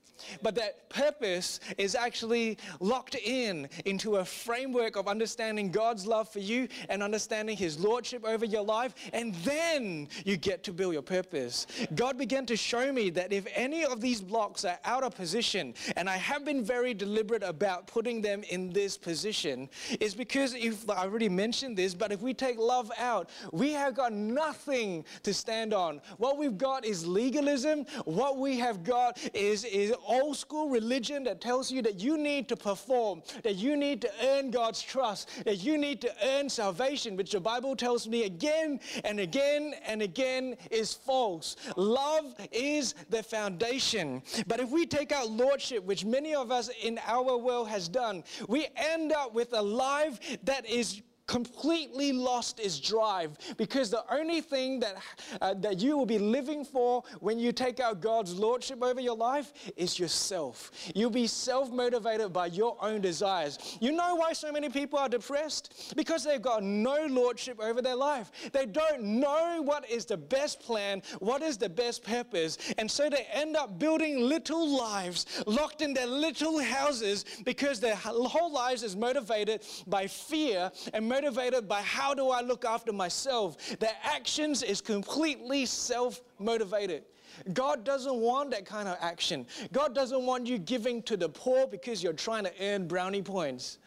But 0.42 0.54
that 0.56 0.88
purpose 0.88 1.60
is 1.78 1.94
actually 1.94 2.58
locked 2.80 3.14
in 3.14 3.68
into 3.84 4.16
a 4.16 4.24
framework 4.24 4.96
of 4.96 5.08
understanding 5.08 5.70
God's 5.70 6.06
love 6.06 6.28
for 6.28 6.40
you 6.40 6.68
and 6.88 7.02
understanding 7.02 7.56
His 7.56 7.78
lordship 7.78 8.24
over 8.24 8.44
your 8.44 8.62
life. 8.62 8.94
And 9.12 9.34
then 9.36 10.08
you 10.24 10.36
get 10.36 10.64
to 10.64 10.72
build 10.72 10.92
your 10.92 11.02
purpose. 11.02 11.66
God 11.94 12.18
began 12.18 12.46
to 12.46 12.56
show 12.56 12.92
me 12.92 13.10
that 13.10 13.32
if 13.32 13.46
any 13.54 13.84
of 13.84 14.00
these 14.00 14.20
blocks 14.20 14.64
are 14.64 14.78
out 14.84 15.02
of 15.02 15.14
position, 15.14 15.74
and 15.96 16.08
I 16.08 16.16
have 16.16 16.44
been 16.44 16.64
very 16.64 16.94
deliberate 16.94 17.42
about 17.42 17.86
putting 17.86 18.22
them 18.22 18.42
in 18.50 18.72
this 18.72 18.96
position, 18.96 19.68
is 20.00 20.14
because 20.14 20.54
if 20.54 20.88
I 20.88 21.02
already 21.04 21.28
mentioned 21.28 21.76
this, 21.76 21.94
but 21.94 22.12
if 22.12 22.20
we 22.20 22.34
take 22.34 22.58
love 22.58 22.90
out, 22.98 23.30
we 23.52 23.72
have 23.72 23.94
got 23.94 24.12
nothing 24.12 25.04
to 25.22 25.34
stand 25.34 25.72
on. 25.72 26.00
What 26.18 26.38
we've 26.38 26.58
got 26.58 26.84
is 26.84 27.06
legalism. 27.06 27.86
What 28.04 28.38
we 28.38 28.58
have 28.58 28.84
got 28.84 29.18
is, 29.34 29.64
is 29.64 29.92
old 30.10 30.36
school 30.36 30.68
religion 30.68 31.24
that 31.24 31.40
tells 31.40 31.70
you 31.70 31.80
that 31.82 32.00
you 32.00 32.18
need 32.18 32.48
to 32.48 32.56
perform, 32.56 33.22
that 33.44 33.54
you 33.54 33.76
need 33.76 34.02
to 34.02 34.10
earn 34.24 34.50
God's 34.50 34.82
trust, 34.82 35.30
that 35.44 35.62
you 35.62 35.78
need 35.78 36.00
to 36.00 36.12
earn 36.24 36.48
salvation, 36.48 37.16
which 37.16 37.32
the 37.32 37.40
Bible 37.40 37.76
tells 37.76 38.08
me 38.08 38.24
again 38.24 38.80
and 39.04 39.20
again 39.20 39.74
and 39.86 40.02
again 40.02 40.56
is 40.70 40.92
false. 40.92 41.56
Love 41.76 42.34
is 42.50 42.94
the 43.08 43.22
foundation. 43.22 44.22
But 44.46 44.60
if 44.60 44.70
we 44.70 44.84
take 44.84 45.12
out 45.12 45.30
lordship, 45.30 45.84
which 45.84 46.04
many 46.04 46.34
of 46.34 46.50
us 46.50 46.70
in 46.82 46.98
our 47.06 47.36
world 47.36 47.68
has 47.68 47.88
done, 47.88 48.24
we 48.48 48.66
end 48.76 49.12
up 49.12 49.32
with 49.32 49.52
a 49.52 49.62
life 49.62 50.18
that 50.44 50.68
is 50.68 51.02
completely 51.30 52.12
lost 52.12 52.58
its 52.58 52.80
drive 52.80 53.38
because 53.56 53.88
the 53.88 54.02
only 54.12 54.40
thing 54.40 54.80
that, 54.80 54.96
uh, 55.40 55.54
that 55.54 55.78
you 55.78 55.96
will 55.96 56.04
be 56.04 56.18
living 56.18 56.64
for 56.64 57.04
when 57.20 57.38
you 57.38 57.52
take 57.52 57.78
out 57.78 58.00
God's 58.00 58.34
lordship 58.34 58.82
over 58.82 59.00
your 59.00 59.16
life 59.16 59.52
is 59.76 59.96
yourself. 59.96 60.72
You'll 60.92 61.08
be 61.08 61.28
self 61.28 61.70
motivated 61.70 62.32
by 62.32 62.46
your 62.46 62.76
own 62.82 63.00
desires. 63.00 63.78
You 63.80 63.92
know 63.92 64.16
why 64.16 64.32
so 64.32 64.50
many 64.50 64.70
people 64.70 64.98
are 64.98 65.08
depressed? 65.08 65.94
Because 65.96 66.24
they've 66.24 66.42
got 66.42 66.64
no 66.64 67.06
lordship 67.08 67.60
over 67.60 67.80
their 67.80 67.94
life. 67.94 68.32
They 68.52 68.66
don't 68.66 69.04
know 69.04 69.62
what 69.62 69.88
is 69.88 70.06
the 70.06 70.16
best 70.16 70.58
plan, 70.58 71.00
what 71.20 71.42
is 71.42 71.56
the 71.56 71.68
best 71.68 72.02
purpose, 72.02 72.58
and 72.76 72.90
so 72.90 73.08
they 73.08 73.28
end 73.32 73.54
up 73.56 73.78
building 73.78 74.18
little 74.18 74.68
lives 74.68 75.26
locked 75.46 75.80
in 75.80 75.94
their 75.94 76.08
little 76.08 76.58
houses 76.60 77.24
because 77.44 77.78
their 77.78 77.94
whole 77.94 78.52
lives 78.52 78.82
is 78.82 78.96
motivated 78.96 79.62
by 79.86 80.08
fear 80.08 80.72
and 80.92 81.08
motivated 81.20 81.68
by 81.68 81.82
how 81.82 82.14
do 82.14 82.30
I 82.30 82.40
look 82.40 82.64
after 82.64 82.92
myself. 82.92 83.78
Their 83.78 83.96
actions 84.02 84.62
is 84.62 84.80
completely 84.80 85.66
self 85.66 86.20
motivated. 86.38 87.04
God 87.52 87.84
doesn't 87.84 88.16
want 88.16 88.50
that 88.50 88.64
kind 88.64 88.88
of 88.88 88.96
action. 89.00 89.46
God 89.72 89.94
doesn't 89.94 90.24
want 90.24 90.46
you 90.46 90.58
giving 90.58 91.02
to 91.02 91.16
the 91.16 91.28
poor 91.28 91.66
because 91.66 92.02
you're 92.02 92.12
trying 92.12 92.44
to 92.44 92.52
earn 92.60 92.88
brownie 92.88 93.22
points. 93.22 93.78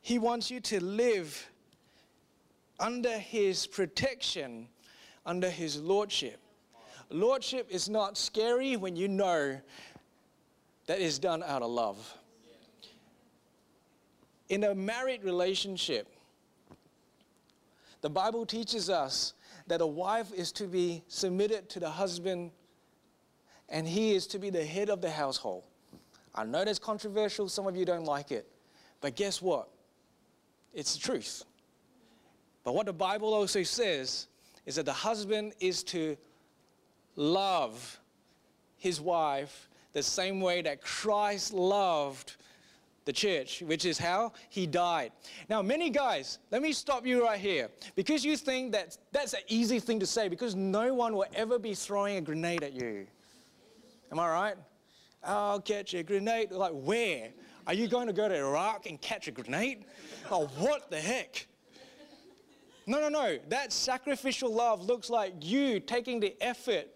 He 0.00 0.18
wants 0.18 0.50
you 0.50 0.60
to 0.60 0.82
live 0.82 1.50
under 2.80 3.16
His 3.18 3.66
protection, 3.66 4.68
under 5.24 5.48
His 5.48 5.80
lordship. 5.80 6.40
Lordship 7.10 7.68
is 7.70 7.88
not 7.88 8.18
scary 8.18 8.76
when 8.76 8.96
you 8.96 9.08
know 9.08 9.60
that 10.86 11.00
it's 11.00 11.18
done 11.18 11.42
out 11.42 11.62
of 11.62 11.70
love 11.70 12.18
in 14.48 14.64
a 14.64 14.74
married 14.74 15.24
relationship, 15.24 16.08
the 18.00 18.10
Bible 18.10 18.44
teaches 18.44 18.90
us 18.90 19.34
that 19.66 19.80
a 19.80 19.86
wife 19.86 20.32
is 20.32 20.52
to 20.52 20.66
be 20.66 21.02
submitted 21.08 21.68
to 21.70 21.80
the 21.80 21.88
husband 21.88 22.50
and 23.70 23.88
he 23.88 24.14
is 24.14 24.26
to 24.26 24.38
be 24.38 24.50
the 24.50 24.64
head 24.64 24.90
of 24.90 25.00
the 25.00 25.10
household. 25.10 25.64
I 26.34 26.44
know 26.44 26.64
that's 26.64 26.78
controversial, 26.78 27.48
some 27.48 27.66
of 27.66 27.76
you 27.76 27.84
don't 27.84 28.04
like 28.04 28.30
it, 28.30 28.46
but 29.00 29.16
guess 29.16 29.40
what? 29.40 29.68
It's 30.74 30.94
the 30.94 31.00
truth. 31.00 31.44
But 32.62 32.74
what 32.74 32.86
the 32.86 32.92
Bible 32.92 33.32
also 33.32 33.62
says 33.62 34.26
is 34.66 34.76
that 34.76 34.86
the 34.86 34.92
husband 34.92 35.54
is 35.60 35.82
to 35.84 36.16
love 37.16 38.00
his 38.76 39.00
wife 39.00 39.68
the 39.92 40.02
same 40.02 40.40
way 40.40 40.60
that 40.62 40.82
Christ 40.82 41.52
loved 41.52 42.36
the 43.04 43.12
church, 43.12 43.62
which 43.62 43.84
is 43.84 43.98
how 43.98 44.32
he 44.48 44.66
died. 44.66 45.12
Now, 45.48 45.62
many 45.62 45.90
guys, 45.90 46.38
let 46.50 46.62
me 46.62 46.72
stop 46.72 47.06
you 47.06 47.24
right 47.24 47.38
here 47.38 47.68
because 47.96 48.24
you 48.24 48.36
think 48.36 48.72
that 48.72 48.96
that's 49.12 49.34
an 49.34 49.40
easy 49.48 49.78
thing 49.78 50.00
to 50.00 50.06
say 50.06 50.28
because 50.28 50.54
no 50.54 50.94
one 50.94 51.14
will 51.14 51.26
ever 51.34 51.58
be 51.58 51.74
throwing 51.74 52.16
a 52.16 52.20
grenade 52.20 52.62
at 52.62 52.72
you. 52.72 53.06
Am 54.10 54.18
I 54.18 54.28
right? 54.28 54.56
I'll 55.22 55.60
catch 55.60 55.94
a 55.94 56.02
grenade. 56.02 56.50
Like, 56.52 56.72
where? 56.72 57.30
Are 57.66 57.74
you 57.74 57.88
going 57.88 58.06
to 58.06 58.12
go 58.12 58.28
to 58.28 58.36
Iraq 58.36 58.86
and 58.86 59.00
catch 59.00 59.26
a 59.28 59.30
grenade? 59.30 59.84
Oh, 60.30 60.46
what 60.58 60.90
the 60.90 61.00
heck? 61.00 61.46
No, 62.86 63.00
no, 63.00 63.08
no. 63.08 63.38
That 63.48 63.72
sacrificial 63.72 64.52
love 64.52 64.84
looks 64.84 65.08
like 65.08 65.34
you 65.40 65.80
taking 65.80 66.20
the 66.20 66.36
effort 66.42 66.88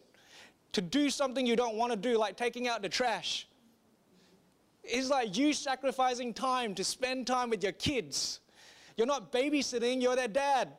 to 0.72 0.82
do 0.82 1.08
something 1.08 1.46
you 1.46 1.56
don't 1.56 1.76
want 1.76 1.92
to 1.92 1.96
do, 1.96 2.18
like 2.18 2.36
taking 2.36 2.68
out 2.68 2.82
the 2.82 2.88
trash. 2.88 3.48
It's 4.84 5.10
like 5.10 5.36
you 5.36 5.52
sacrificing 5.52 6.32
time 6.32 6.74
to 6.76 6.84
spend 6.84 7.26
time 7.26 7.50
with 7.50 7.62
your 7.62 7.72
kids. 7.72 8.40
You're 8.96 9.06
not 9.06 9.32
babysitting, 9.32 10.02
you're 10.02 10.16
their 10.16 10.28
dad. 10.28 10.72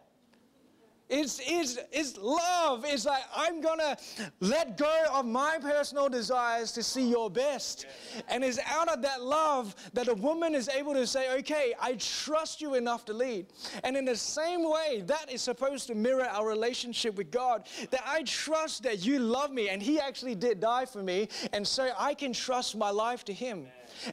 It's, 1.10 1.42
it's, 1.44 1.80
it's 1.92 2.18
love. 2.18 2.86
It's 2.88 3.04
like, 3.06 3.24
I'm 3.36 3.62
going 3.62 3.80
to 3.80 3.98
let 4.42 4.78
go 4.78 5.06
of 5.12 5.26
my 5.26 5.58
personal 5.60 6.08
desires 6.08 6.72
to 6.74 6.84
see 6.84 7.10
your 7.10 7.32
best. 7.32 7.88
And 8.28 8.44
it's 8.44 8.60
out 8.70 8.90
of 8.90 9.02
that 9.02 9.24
love 9.24 9.76
that 9.94 10.08
a 10.08 10.14
woman 10.14 10.54
is 10.54 10.70
able 10.70 10.94
to 10.94 11.08
say, 11.08 11.36
okay, 11.40 11.74
I 11.82 11.94
trust 11.94 12.62
you 12.62 12.76
enough 12.76 13.06
to 13.06 13.14
lead. 13.14 13.48
And 13.84 13.98
in 13.98 14.06
the 14.06 14.16
same 14.16 14.70
way, 14.70 15.04
that 15.08 15.32
is 15.32 15.42
supposed 15.42 15.88
to 15.88 15.96
mirror 15.96 16.26
our 16.26 16.48
relationship 16.48 17.16
with 17.16 17.32
God. 17.32 17.66
That 17.90 18.04
I 18.06 18.22
trust 18.22 18.84
that 18.84 19.04
you 19.04 19.18
love 19.18 19.52
me 19.52 19.70
and 19.70 19.82
He 19.82 20.00
actually 20.00 20.36
did 20.36 20.60
die 20.60 20.86
for 20.86 21.02
me. 21.02 21.28
And 21.54 21.68
so 21.68 21.90
I 21.98 22.14
can 22.14 22.34
trust 22.34 22.78
my 22.78 22.92
life 22.92 23.26
to 23.26 23.34
Him. 23.34 23.66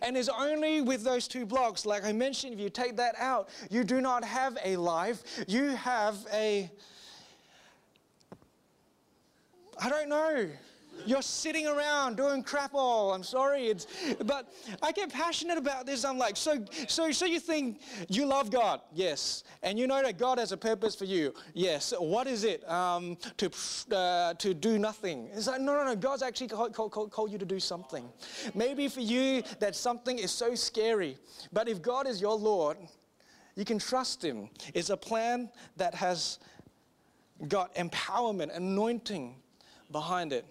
And 0.02 0.16
it's 0.16 0.28
only 0.28 0.80
with 0.80 1.02
those 1.02 1.28
two 1.28 1.46
blocks, 1.46 1.86
like 1.86 2.04
I 2.04 2.12
mentioned, 2.12 2.54
if 2.54 2.60
you 2.60 2.70
take 2.70 2.96
that 2.96 3.14
out, 3.18 3.48
you 3.70 3.84
do 3.84 4.00
not 4.00 4.24
have 4.24 4.58
a 4.64 4.76
life. 4.76 5.44
You 5.46 5.70
have 5.70 6.16
a, 6.32 6.70
I 9.80 9.88
don't 9.88 10.08
know. 10.08 10.48
You're 11.04 11.22
sitting 11.22 11.66
around 11.66 12.16
doing 12.16 12.42
crap 12.42 12.72
all. 12.74 13.12
I'm 13.12 13.22
sorry, 13.22 13.66
it's, 13.66 13.86
but 14.24 14.52
I 14.82 14.92
get 14.92 15.12
passionate 15.12 15.58
about 15.58 15.86
this. 15.86 16.04
I'm 16.04 16.18
like, 16.18 16.36
so, 16.36 16.64
so, 16.88 17.10
so 17.12 17.26
you 17.26 17.40
think 17.40 17.80
you 18.08 18.26
love 18.26 18.50
God? 18.50 18.80
Yes. 18.94 19.44
And 19.62 19.78
you 19.78 19.86
know 19.86 20.02
that 20.02 20.18
God 20.18 20.38
has 20.38 20.52
a 20.52 20.56
purpose 20.56 20.94
for 20.94 21.04
you? 21.04 21.34
Yes. 21.54 21.92
What 21.98 22.26
is 22.26 22.44
it? 22.44 22.68
Um, 22.68 23.16
to, 23.36 23.50
uh, 23.94 24.34
to 24.34 24.54
do 24.54 24.78
nothing. 24.78 25.28
It's 25.32 25.46
like, 25.46 25.60
no, 25.60 25.74
no, 25.74 25.84
no. 25.84 25.96
God's 25.96 26.22
actually 26.22 26.48
called, 26.48 27.32
you 27.32 27.38
to 27.38 27.44
do 27.44 27.60
something. 27.60 28.08
Maybe 28.54 28.88
for 28.88 29.00
you, 29.00 29.42
that 29.60 29.76
something 29.76 30.18
is 30.18 30.30
so 30.30 30.54
scary. 30.54 31.16
But 31.52 31.68
if 31.68 31.82
God 31.82 32.06
is 32.06 32.20
your 32.20 32.36
Lord, 32.36 32.76
you 33.54 33.64
can 33.64 33.78
trust 33.78 34.24
Him. 34.24 34.48
It's 34.74 34.90
a 34.90 34.96
plan 34.96 35.50
that 35.76 35.94
has 35.94 36.38
got 37.48 37.74
empowerment, 37.74 38.56
anointing 38.56 39.36
behind 39.90 40.32
it. 40.32 40.44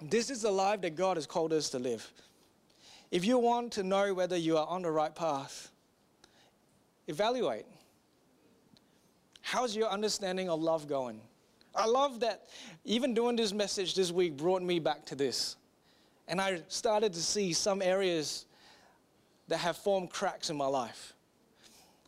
This 0.00 0.30
is 0.30 0.42
the 0.42 0.50
life 0.50 0.82
that 0.82 0.94
God 0.94 1.16
has 1.16 1.26
called 1.26 1.52
us 1.52 1.70
to 1.70 1.78
live. 1.78 2.10
If 3.10 3.24
you 3.24 3.38
want 3.38 3.72
to 3.72 3.82
know 3.82 4.12
whether 4.12 4.36
you 4.36 4.58
are 4.58 4.66
on 4.66 4.82
the 4.82 4.90
right 4.90 5.14
path, 5.14 5.70
evaluate. 7.06 7.64
How's 9.40 9.76
your 9.76 9.88
understanding 9.88 10.50
of 10.50 10.60
love 10.60 10.88
going? 10.88 11.20
I 11.74 11.86
love 11.86 12.20
that 12.20 12.48
even 12.84 13.14
doing 13.14 13.36
this 13.36 13.52
message 13.52 13.94
this 13.94 14.10
week 14.10 14.36
brought 14.36 14.62
me 14.62 14.78
back 14.78 15.04
to 15.06 15.14
this. 15.14 15.56
And 16.28 16.40
I 16.40 16.62
started 16.68 17.12
to 17.12 17.20
see 17.20 17.52
some 17.52 17.80
areas 17.80 18.46
that 19.48 19.58
have 19.58 19.76
formed 19.76 20.10
cracks 20.10 20.50
in 20.50 20.56
my 20.56 20.66
life. 20.66 21.14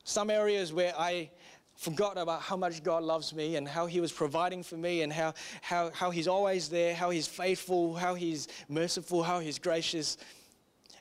Some 0.04 0.30
areas 0.30 0.72
where 0.72 0.92
I 0.98 1.30
forgot 1.78 2.18
about 2.18 2.42
how 2.42 2.56
much 2.56 2.82
God 2.82 3.04
loves 3.04 3.32
me 3.32 3.54
and 3.54 3.66
how 3.66 3.86
He 3.86 4.00
was 4.00 4.10
providing 4.10 4.64
for 4.64 4.76
me 4.76 5.02
and 5.02 5.12
how, 5.12 5.32
how, 5.62 5.90
how 5.94 6.10
He's 6.10 6.26
always 6.26 6.68
there, 6.68 6.92
how 6.92 7.10
He's 7.10 7.28
faithful, 7.28 7.94
how 7.94 8.14
He's 8.14 8.48
merciful, 8.68 9.22
how 9.22 9.38
He's 9.38 9.60
gracious. 9.60 10.18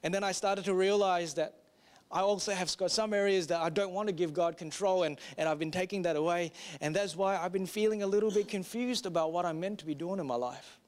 And 0.03 0.13
then 0.13 0.23
I 0.23 0.31
started 0.31 0.65
to 0.65 0.75
realize 0.75 1.33
that 1.33 1.55
I 2.11 2.21
also 2.21 2.53
have 2.53 2.75
got 2.77 2.91
some 2.91 3.11
areas 3.11 3.47
that 3.47 3.59
I 3.59 3.69
don't 3.69 3.91
want 3.91 4.07
to 4.07 4.13
give 4.13 4.33
God 4.35 4.55
control, 4.55 5.03
and, 5.03 5.19
and 5.37 5.49
I've 5.49 5.59
been 5.59 5.71
taking 5.71 6.03
that 6.03 6.15
away. 6.15 6.51
And 6.79 6.95
that's 6.95 7.15
why 7.15 7.37
I've 7.37 7.51
been 7.51 7.65
feeling 7.65 8.03
a 8.03 8.07
little 8.07 8.31
bit 8.31 8.47
confused 8.47 9.07
about 9.07 9.33
what 9.33 9.45
I'm 9.45 9.59
meant 9.59 9.79
to 9.79 9.85
be 9.85 9.95
doing 9.95 10.19
in 10.19 10.27
my 10.27 10.35
life. 10.35 10.79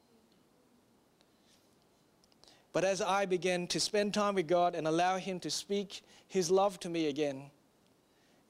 But 2.73 2.85
as 2.85 3.01
I 3.01 3.25
began 3.25 3.65
to 3.67 3.79
spend 3.79 4.13
time 4.13 4.35
with 4.35 4.47
God 4.47 4.75
and 4.75 4.87
allow 4.87 5.17
Him 5.17 5.39
to 5.39 5.49
speak 5.49 6.03
His 6.27 6.51
love 6.51 6.79
to 6.81 6.89
me 6.89 7.07
again, 7.07 7.49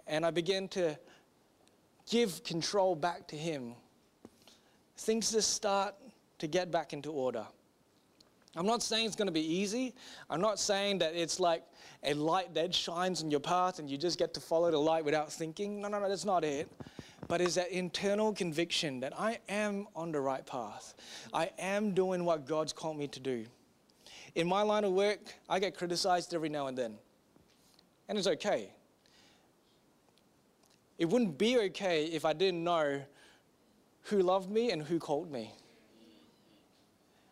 and 0.05 0.25
I 0.25 0.31
began 0.31 0.67
to 0.69 0.99
give 2.09 2.43
control 2.43 2.95
back 2.95 3.27
to 3.27 3.35
Him, 3.35 3.75
things 4.97 5.31
just 5.31 5.53
start 5.53 5.95
to 6.39 6.47
get 6.47 6.71
back 6.71 6.93
into 6.93 7.11
order. 7.11 7.45
I'm 8.55 8.65
not 8.65 8.81
saying 8.81 9.05
it's 9.05 9.15
going 9.15 9.27
to 9.27 9.31
be 9.31 9.45
easy. 9.45 9.93
I'm 10.29 10.41
not 10.41 10.59
saying 10.59 10.97
that 10.99 11.15
it's 11.15 11.39
like 11.39 11.63
a 12.03 12.13
light 12.15 12.53
that 12.55 12.73
shines 12.73 13.21
in 13.21 13.29
your 13.29 13.39
path 13.39 13.77
and 13.79 13.89
you 13.89 13.97
just 13.97 14.17
get 14.17 14.33
to 14.33 14.39
follow 14.39 14.71
the 14.71 14.77
light 14.77 15.05
without 15.05 15.31
thinking. 15.31 15.81
No, 15.81 15.87
no, 15.87 15.99
no, 15.99 16.09
that's 16.09 16.25
not 16.25 16.43
it. 16.43 16.69
But 17.27 17.41
it's 17.41 17.55
that 17.55 17.69
internal 17.69 18.33
conviction 18.33 18.99
that 19.01 19.17
I 19.19 19.37
am 19.49 19.87
on 19.95 20.11
the 20.11 20.19
right 20.19 20.43
path. 20.43 20.95
I 21.31 21.51
am 21.59 21.93
doing 21.93 22.25
what 22.25 22.47
God's 22.47 22.73
called 22.73 22.97
me 22.97 23.07
to 23.09 23.19
do. 23.19 23.45
In 24.33 24.47
my 24.47 24.63
line 24.63 24.83
of 24.83 24.93
work, 24.93 25.19
I 25.47 25.59
get 25.59 25.77
criticized 25.77 26.33
every 26.33 26.49
now 26.49 26.67
and 26.67 26.77
then. 26.77 26.95
And 28.07 28.17
it's 28.17 28.27
okay. 28.27 28.71
It 30.99 31.05
wouldn't 31.05 31.37
be 31.37 31.57
okay 31.57 32.05
if 32.05 32.25
I 32.25 32.33
didn't 32.33 32.63
know 32.63 33.01
who 34.03 34.21
loved 34.21 34.51
me 34.51 34.71
and 34.71 34.83
who 34.83 34.99
called 34.99 35.31
me. 35.31 35.53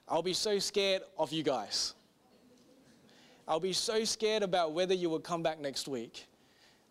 I'll 0.07 0.23
be 0.23 0.33
so 0.33 0.57
scared 0.57 1.01
of 1.19 1.33
you 1.33 1.43
guys. 1.43 1.93
I'll 3.45 3.59
be 3.59 3.73
so 3.73 4.05
scared 4.05 4.41
about 4.41 4.71
whether 4.71 4.93
you 4.93 5.09
will 5.09 5.19
come 5.19 5.43
back 5.43 5.59
next 5.59 5.89
week. 5.89 6.27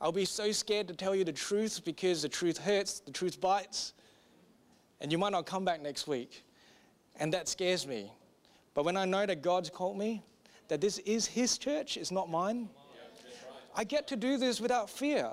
I'll 0.02 0.12
be 0.12 0.26
so 0.26 0.52
scared 0.52 0.86
to 0.88 0.94
tell 0.94 1.14
you 1.14 1.24
the 1.24 1.32
truth 1.32 1.82
because 1.82 2.20
the 2.20 2.28
truth 2.28 2.58
hurts, 2.58 3.00
the 3.00 3.10
truth 3.10 3.40
bites, 3.40 3.94
and 5.00 5.10
you 5.10 5.16
might 5.16 5.32
not 5.32 5.46
come 5.46 5.64
back 5.64 5.80
next 5.80 6.06
week. 6.06 6.44
And 7.18 7.32
that 7.32 7.48
scares 7.48 7.86
me. 7.86 8.12
But 8.74 8.84
when 8.84 8.98
I 8.98 9.06
know 9.06 9.24
that 9.24 9.40
God's 9.40 9.70
called 9.70 9.96
me, 9.96 10.22
that 10.68 10.82
this 10.82 10.98
is 10.98 11.26
His 11.26 11.56
church, 11.56 11.96
it's 11.96 12.10
not 12.10 12.28
mine, 12.28 12.68
I 13.74 13.84
get 13.84 14.06
to 14.08 14.16
do 14.16 14.36
this 14.36 14.60
without 14.60 14.90
fear. 14.90 15.32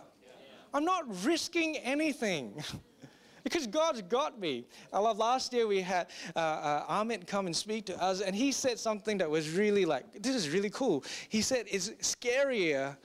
I'm 0.73 0.85
not 0.85 1.03
risking 1.25 1.77
anything. 1.77 2.63
because 3.43 3.67
God's 3.67 4.01
got 4.01 4.39
me. 4.39 4.65
I 4.91 4.99
love 4.99 5.17
last 5.17 5.53
year 5.53 5.67
we 5.67 5.81
had 5.81 6.07
uh, 6.35 6.39
uh, 6.39 7.03
Amit 7.03 7.27
come 7.27 7.45
and 7.45 7.55
speak 7.55 7.85
to 7.87 8.01
us, 8.01 8.21
and 8.21 8.35
he 8.35 8.51
said 8.51 8.79
something 8.79 9.17
that 9.17 9.29
was 9.29 9.49
really 9.49 9.85
like, 9.85 10.21
this 10.21 10.35
is 10.35 10.49
really 10.49 10.69
cool. 10.69 11.03
He 11.29 11.41
said, 11.41 11.65
it's 11.69 11.89
scarier 12.01 12.95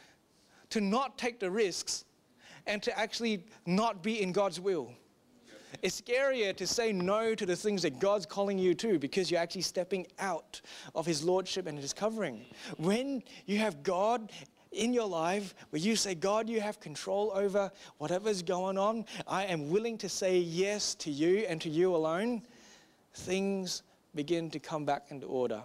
to 0.70 0.80
not 0.80 1.18
take 1.18 1.40
the 1.40 1.50
risks 1.50 2.04
and 2.66 2.82
to 2.82 2.98
actually 2.98 3.44
not 3.66 4.02
be 4.02 4.22
in 4.22 4.32
God's 4.32 4.60
will. 4.60 4.92
It's 5.82 6.00
scarier 6.00 6.56
to 6.56 6.66
say 6.66 6.92
no 6.92 7.34
to 7.34 7.46
the 7.46 7.54
things 7.56 7.82
that 7.82 7.98
God's 7.98 8.26
calling 8.26 8.58
you 8.58 8.74
to 8.74 8.98
because 8.98 9.30
you're 9.30 9.40
actually 9.40 9.62
stepping 9.62 10.06
out 10.18 10.60
of 10.94 11.04
His 11.04 11.22
Lordship 11.22 11.66
and 11.66 11.78
His 11.78 11.92
covering. 11.92 12.44
When 12.78 13.22
you 13.46 13.58
have 13.58 13.82
God 13.82 14.32
in 14.72 14.92
your 14.92 15.06
life 15.06 15.54
where 15.70 15.80
you 15.80 15.96
say, 15.96 16.14
God, 16.14 16.48
you 16.48 16.60
have 16.60 16.80
control 16.80 17.32
over 17.34 17.70
whatever's 17.98 18.42
going 18.42 18.78
on. 18.78 19.04
I 19.26 19.44
am 19.44 19.70
willing 19.70 19.98
to 19.98 20.08
say 20.08 20.38
yes 20.38 20.94
to 20.96 21.10
you 21.10 21.46
and 21.48 21.60
to 21.62 21.68
you 21.68 21.94
alone. 21.94 22.42
Things 23.14 23.82
begin 24.14 24.50
to 24.50 24.58
come 24.58 24.84
back 24.84 25.06
into 25.10 25.26
order. 25.26 25.62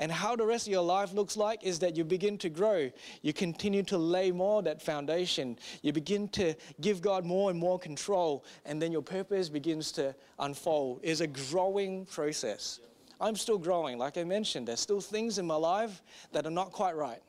And 0.00 0.10
how 0.10 0.34
the 0.34 0.46
rest 0.46 0.66
of 0.66 0.72
your 0.72 0.82
life 0.82 1.12
looks 1.12 1.36
like 1.36 1.62
is 1.62 1.78
that 1.80 1.94
you 1.94 2.04
begin 2.04 2.38
to 2.38 2.48
grow. 2.48 2.90
You 3.20 3.34
continue 3.34 3.82
to 3.84 3.98
lay 3.98 4.32
more 4.32 4.62
that 4.62 4.80
foundation. 4.80 5.58
You 5.82 5.92
begin 5.92 6.26
to 6.28 6.54
give 6.80 7.02
God 7.02 7.26
more 7.26 7.50
and 7.50 7.60
more 7.60 7.78
control, 7.78 8.42
and 8.64 8.80
then 8.80 8.92
your 8.92 9.02
purpose 9.02 9.50
begins 9.50 9.92
to 9.92 10.14
unfold. 10.38 11.00
It's 11.02 11.20
a 11.20 11.26
growing 11.26 12.06
process. 12.06 12.80
I'm 13.20 13.36
still 13.36 13.58
growing, 13.58 13.98
like 13.98 14.16
I 14.16 14.24
mentioned. 14.24 14.68
There's 14.68 14.80
still 14.80 15.02
things 15.02 15.38
in 15.38 15.46
my 15.46 15.56
life 15.56 16.02
that 16.32 16.46
are 16.46 16.50
not 16.50 16.72
quite 16.72 16.96
right. 16.96 17.20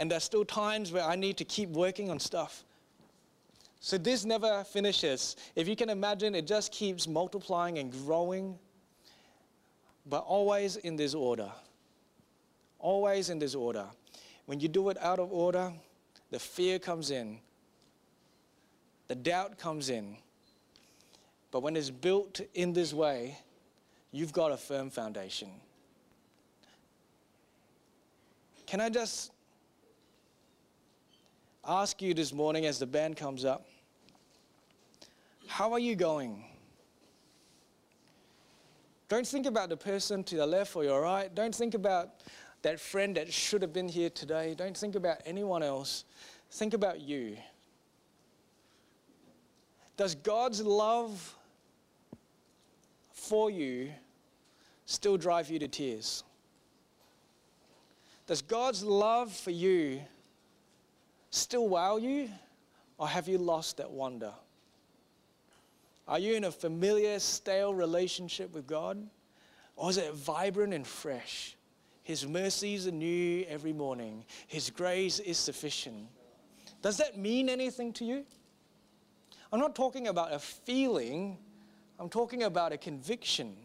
And 0.00 0.10
there's 0.10 0.24
still 0.24 0.46
times 0.46 0.92
where 0.92 1.04
I 1.04 1.14
need 1.14 1.36
to 1.36 1.44
keep 1.44 1.68
working 1.68 2.10
on 2.10 2.18
stuff. 2.18 2.64
So 3.80 3.98
this 3.98 4.24
never 4.24 4.64
finishes. 4.64 5.36
If 5.54 5.68
you 5.68 5.76
can 5.76 5.90
imagine, 5.90 6.34
it 6.34 6.46
just 6.46 6.72
keeps 6.72 7.06
multiplying 7.06 7.76
and 7.76 7.92
growing, 7.92 8.58
but 10.06 10.20
always 10.20 10.76
in 10.76 10.96
this 10.96 11.12
order. 11.12 11.52
Always 12.78 13.28
in 13.28 13.38
this 13.38 13.54
order. 13.54 13.84
When 14.46 14.58
you 14.58 14.68
do 14.68 14.88
it 14.88 14.96
out 15.02 15.18
of 15.18 15.30
order, 15.30 15.70
the 16.30 16.38
fear 16.38 16.78
comes 16.78 17.10
in, 17.10 17.38
the 19.08 19.14
doubt 19.14 19.58
comes 19.58 19.90
in, 19.90 20.16
But 21.50 21.60
when 21.60 21.76
it's 21.76 21.90
built 21.90 22.40
in 22.54 22.72
this 22.72 22.94
way, 22.94 23.36
you've 24.12 24.32
got 24.32 24.52
a 24.52 24.56
firm 24.56 24.90
foundation. 24.90 25.50
Can 28.66 28.80
I 28.80 28.88
just 28.88 29.32
ask 31.70 32.02
you 32.02 32.14
this 32.14 32.32
morning 32.32 32.66
as 32.66 32.80
the 32.80 32.86
band 32.86 33.16
comes 33.16 33.44
up, 33.44 33.64
how 35.46 35.72
are 35.72 35.78
you 35.78 35.94
going? 35.94 36.44
Don't 39.08 39.26
think 39.26 39.46
about 39.46 39.68
the 39.68 39.76
person 39.76 40.24
to 40.24 40.36
the 40.36 40.46
left 40.46 40.74
or 40.74 40.82
your 40.82 41.00
right. 41.00 41.32
Don't 41.32 41.54
think 41.54 41.74
about 41.74 42.22
that 42.62 42.80
friend 42.80 43.16
that 43.16 43.32
should 43.32 43.62
have 43.62 43.72
been 43.72 43.88
here 43.88 44.10
today. 44.10 44.54
Don't 44.56 44.76
think 44.76 44.96
about 44.96 45.18
anyone 45.24 45.62
else. 45.62 46.04
Think 46.50 46.74
about 46.74 47.00
you. 47.00 47.36
Does 49.96 50.16
God's 50.16 50.62
love 50.62 51.36
for 53.12 53.48
you 53.48 53.90
still 54.86 55.16
drive 55.16 55.50
you 55.50 55.60
to 55.60 55.68
tears? 55.68 56.24
Does 58.26 58.42
God's 58.42 58.82
love 58.82 59.32
for 59.32 59.50
you 59.50 60.00
still 61.30 61.68
wow 61.68 61.96
you, 61.96 62.28
or 62.98 63.08
have 63.08 63.28
you 63.28 63.38
lost 63.38 63.78
that 63.78 63.90
wonder? 63.90 64.32
Are 66.06 66.18
you 66.18 66.34
in 66.34 66.44
a 66.44 66.50
familiar, 66.50 67.18
stale 67.20 67.72
relationship 67.72 68.52
with 68.52 68.66
God, 68.66 68.98
or 69.76 69.90
is 69.90 69.96
it 69.96 70.12
vibrant 70.12 70.74
and 70.74 70.86
fresh? 70.86 71.56
His 72.02 72.26
mercies 72.26 72.88
are 72.88 72.92
new 72.92 73.44
every 73.48 73.72
morning, 73.72 74.24
His 74.48 74.70
grace 74.70 75.20
is 75.20 75.38
sufficient. 75.38 76.08
Does 76.82 76.96
that 76.96 77.16
mean 77.16 77.48
anything 77.48 77.92
to 77.94 78.04
you? 78.04 78.24
I'm 79.52 79.60
not 79.60 79.74
talking 79.74 80.08
about 80.08 80.32
a 80.32 80.38
feeling, 80.38 81.38
I'm 81.98 82.08
talking 82.08 82.44
about 82.44 82.72
a 82.72 82.78
conviction. 82.78 83.56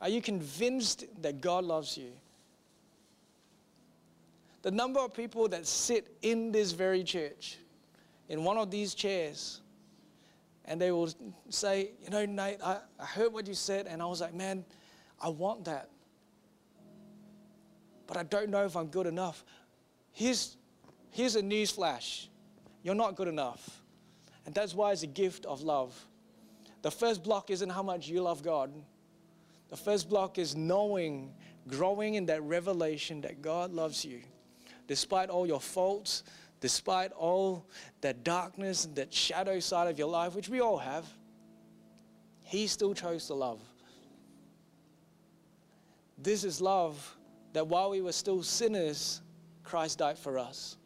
Are 0.00 0.08
you 0.08 0.20
convinced 0.20 1.04
that 1.22 1.40
God 1.40 1.64
loves 1.64 1.96
you? 1.96 2.12
The 4.66 4.72
number 4.72 4.98
of 4.98 5.14
people 5.14 5.46
that 5.50 5.64
sit 5.64 6.16
in 6.22 6.50
this 6.50 6.72
very 6.72 7.04
church, 7.04 7.56
in 8.28 8.42
one 8.42 8.56
of 8.56 8.68
these 8.68 8.94
chairs, 8.94 9.60
and 10.64 10.80
they 10.80 10.90
will 10.90 11.08
say, 11.50 11.92
You 12.02 12.10
know, 12.10 12.26
Nate, 12.26 12.60
I, 12.60 12.78
I 12.98 13.04
heard 13.04 13.32
what 13.32 13.46
you 13.46 13.54
said, 13.54 13.86
and 13.86 14.02
I 14.02 14.06
was 14.06 14.20
like, 14.20 14.34
Man, 14.34 14.64
I 15.22 15.28
want 15.28 15.66
that. 15.66 15.88
But 18.08 18.16
I 18.16 18.24
don't 18.24 18.48
know 18.48 18.64
if 18.64 18.76
I'm 18.76 18.88
good 18.88 19.06
enough. 19.06 19.44
Here's, 20.10 20.56
here's 21.12 21.36
a 21.36 21.42
news 21.42 21.70
flash 21.70 22.28
you're 22.82 22.96
not 22.96 23.14
good 23.14 23.28
enough. 23.28 23.84
And 24.46 24.52
that's 24.52 24.74
why 24.74 24.90
it's 24.90 25.04
a 25.04 25.06
gift 25.06 25.46
of 25.46 25.62
love. 25.62 25.94
The 26.82 26.90
first 26.90 27.22
block 27.22 27.50
isn't 27.50 27.70
how 27.70 27.84
much 27.84 28.08
you 28.08 28.20
love 28.20 28.42
God. 28.42 28.72
The 29.68 29.76
first 29.76 30.08
block 30.08 30.38
is 30.38 30.56
knowing, 30.56 31.34
growing 31.68 32.14
in 32.14 32.26
that 32.26 32.42
revelation 32.42 33.20
that 33.20 33.42
God 33.42 33.72
loves 33.72 34.04
you. 34.04 34.22
Despite 34.86 35.30
all 35.30 35.46
your 35.46 35.60
faults, 35.60 36.22
despite 36.60 37.12
all 37.12 37.66
that 38.00 38.24
darkness, 38.24 38.84
and 38.84 38.96
that 38.96 39.12
shadow 39.12 39.60
side 39.60 39.88
of 39.88 39.98
your 39.98 40.08
life, 40.08 40.34
which 40.34 40.48
we 40.48 40.60
all 40.60 40.78
have, 40.78 41.04
He 42.42 42.66
still 42.66 42.94
chose 42.94 43.26
to 43.26 43.34
love. 43.34 43.60
This 46.18 46.44
is 46.44 46.60
love 46.60 47.16
that 47.52 47.66
while 47.66 47.90
we 47.90 48.00
were 48.00 48.12
still 48.12 48.42
sinners, 48.42 49.20
Christ 49.62 49.98
died 49.98 50.18
for 50.18 50.38
us. 50.38 50.76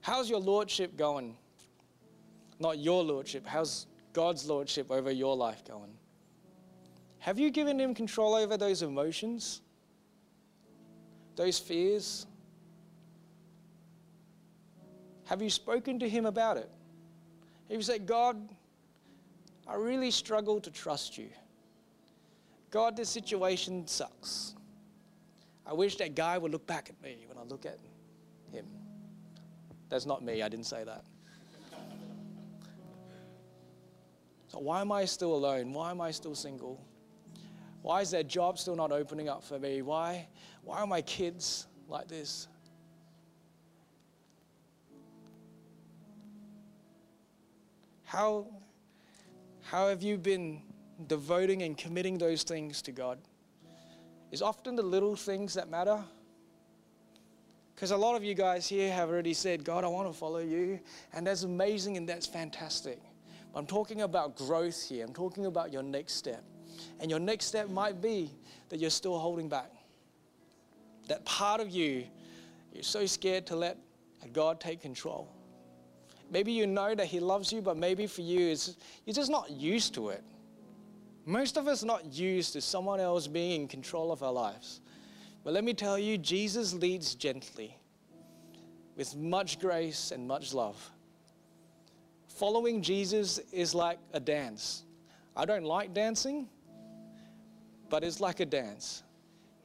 How's 0.00 0.28
your 0.28 0.40
lordship 0.40 0.96
going? 0.96 1.36
Not 2.58 2.78
your 2.78 3.04
lordship, 3.04 3.46
how's 3.46 3.86
God's 4.12 4.46
lordship 4.46 4.90
over 4.90 5.10
your 5.10 5.36
life 5.36 5.64
going? 5.64 5.92
Have 7.18 7.38
you 7.38 7.50
given 7.50 7.78
Him 7.78 7.94
control 7.94 8.34
over 8.34 8.56
those 8.56 8.82
emotions, 8.82 9.60
those 11.38 11.58
fears? 11.58 12.26
Have 15.24 15.40
you 15.40 15.48
spoken 15.48 15.98
to 16.00 16.08
Him 16.08 16.26
about 16.26 16.58
it? 16.58 16.70
Have 17.68 17.76
you 17.76 17.82
said, 17.82 18.06
God, 18.06 18.36
I 19.68 19.74
really 19.76 20.10
struggle 20.10 20.60
to 20.60 20.70
trust 20.70 21.18
you. 21.18 21.28
God, 22.70 22.96
this 22.96 23.10
situation 23.10 23.86
sucks. 23.86 24.54
I 25.66 25.74
wish 25.74 25.96
that 25.96 26.14
guy 26.14 26.38
would 26.38 26.52
look 26.52 26.66
back 26.66 26.88
at 26.88 27.02
me 27.02 27.26
when 27.28 27.36
I 27.36 27.46
look 27.46 27.66
at 27.66 27.78
him. 28.50 28.64
That's 29.90 30.06
not 30.06 30.22
me, 30.22 30.42
I 30.42 30.48
didn't 30.48 30.66
say 30.66 30.84
that. 30.84 31.04
So, 34.48 34.58
why 34.58 34.80
am 34.80 34.90
I 34.90 35.04
still 35.04 35.34
alone? 35.34 35.74
Why 35.74 35.90
am 35.90 36.00
I 36.00 36.10
still 36.10 36.34
single? 36.34 36.82
Why 37.88 38.02
is 38.02 38.10
that 38.10 38.28
job 38.28 38.58
still 38.58 38.76
not 38.76 38.92
opening 38.92 39.30
up 39.30 39.42
for 39.42 39.58
me? 39.58 39.80
Why, 39.80 40.28
why 40.62 40.80
are 40.80 40.86
my 40.86 41.00
kids 41.00 41.66
like 41.88 42.06
this? 42.06 42.46
How, 48.04 48.46
how 49.62 49.88
have 49.88 50.02
you 50.02 50.18
been 50.18 50.60
devoting 51.06 51.62
and 51.62 51.78
committing 51.78 52.18
those 52.18 52.42
things 52.42 52.82
to 52.82 52.92
God? 52.92 53.20
Is 54.32 54.42
often 54.42 54.76
the 54.76 54.82
little 54.82 55.16
things 55.16 55.54
that 55.54 55.70
matter. 55.70 56.04
Because 57.74 57.92
a 57.92 57.96
lot 57.96 58.16
of 58.16 58.22
you 58.22 58.34
guys 58.34 58.68
here 58.68 58.92
have 58.92 59.08
already 59.08 59.32
said, 59.32 59.64
God, 59.64 59.84
I 59.84 59.88
want 59.88 60.12
to 60.12 60.12
follow 60.12 60.40
you. 60.40 60.78
And 61.14 61.26
that's 61.26 61.44
amazing 61.44 61.96
and 61.96 62.06
that's 62.06 62.26
fantastic. 62.26 63.00
But 63.50 63.60
I'm 63.60 63.66
talking 63.66 64.02
about 64.02 64.36
growth 64.36 64.86
here. 64.86 65.06
I'm 65.06 65.14
talking 65.14 65.46
about 65.46 65.72
your 65.72 65.82
next 65.82 66.16
step. 66.16 66.44
And 67.00 67.10
your 67.10 67.20
next 67.20 67.46
step 67.46 67.68
might 67.68 68.00
be 68.00 68.30
that 68.68 68.78
you're 68.78 68.90
still 68.90 69.18
holding 69.18 69.48
back. 69.48 69.70
That 71.08 71.24
part 71.24 71.60
of 71.60 71.70
you, 71.70 72.04
you're 72.72 72.82
so 72.82 73.06
scared 73.06 73.46
to 73.46 73.56
let 73.56 73.78
God 74.32 74.60
take 74.60 74.80
control. 74.82 75.28
Maybe 76.30 76.52
you 76.52 76.66
know 76.66 76.94
that 76.94 77.06
He 77.06 77.20
loves 77.20 77.52
you, 77.52 77.62
but 77.62 77.76
maybe 77.76 78.06
for 78.06 78.20
you, 78.20 78.48
it's, 78.48 78.76
you're 79.06 79.14
just 79.14 79.30
not 79.30 79.50
used 79.50 79.94
to 79.94 80.10
it. 80.10 80.22
Most 81.24 81.56
of 81.56 81.68
us 81.68 81.82
not 81.82 82.12
used 82.12 82.52
to 82.54 82.60
someone 82.60 83.00
else 83.00 83.26
being 83.26 83.62
in 83.62 83.68
control 83.68 84.12
of 84.12 84.22
our 84.22 84.32
lives. 84.32 84.80
But 85.44 85.54
let 85.54 85.64
me 85.64 85.72
tell 85.72 85.98
you, 85.98 86.18
Jesus 86.18 86.74
leads 86.74 87.14
gently, 87.14 87.76
with 88.96 89.16
much 89.16 89.58
grace 89.58 90.10
and 90.10 90.26
much 90.26 90.52
love. 90.52 90.90
Following 92.26 92.82
Jesus 92.82 93.38
is 93.52 93.74
like 93.74 93.98
a 94.12 94.20
dance. 94.20 94.84
I 95.36 95.44
don't 95.44 95.64
like 95.64 95.94
dancing, 95.94 96.48
but 97.88 98.04
it's 98.04 98.20
like 98.20 98.40
a 98.40 98.46
dance. 98.46 99.02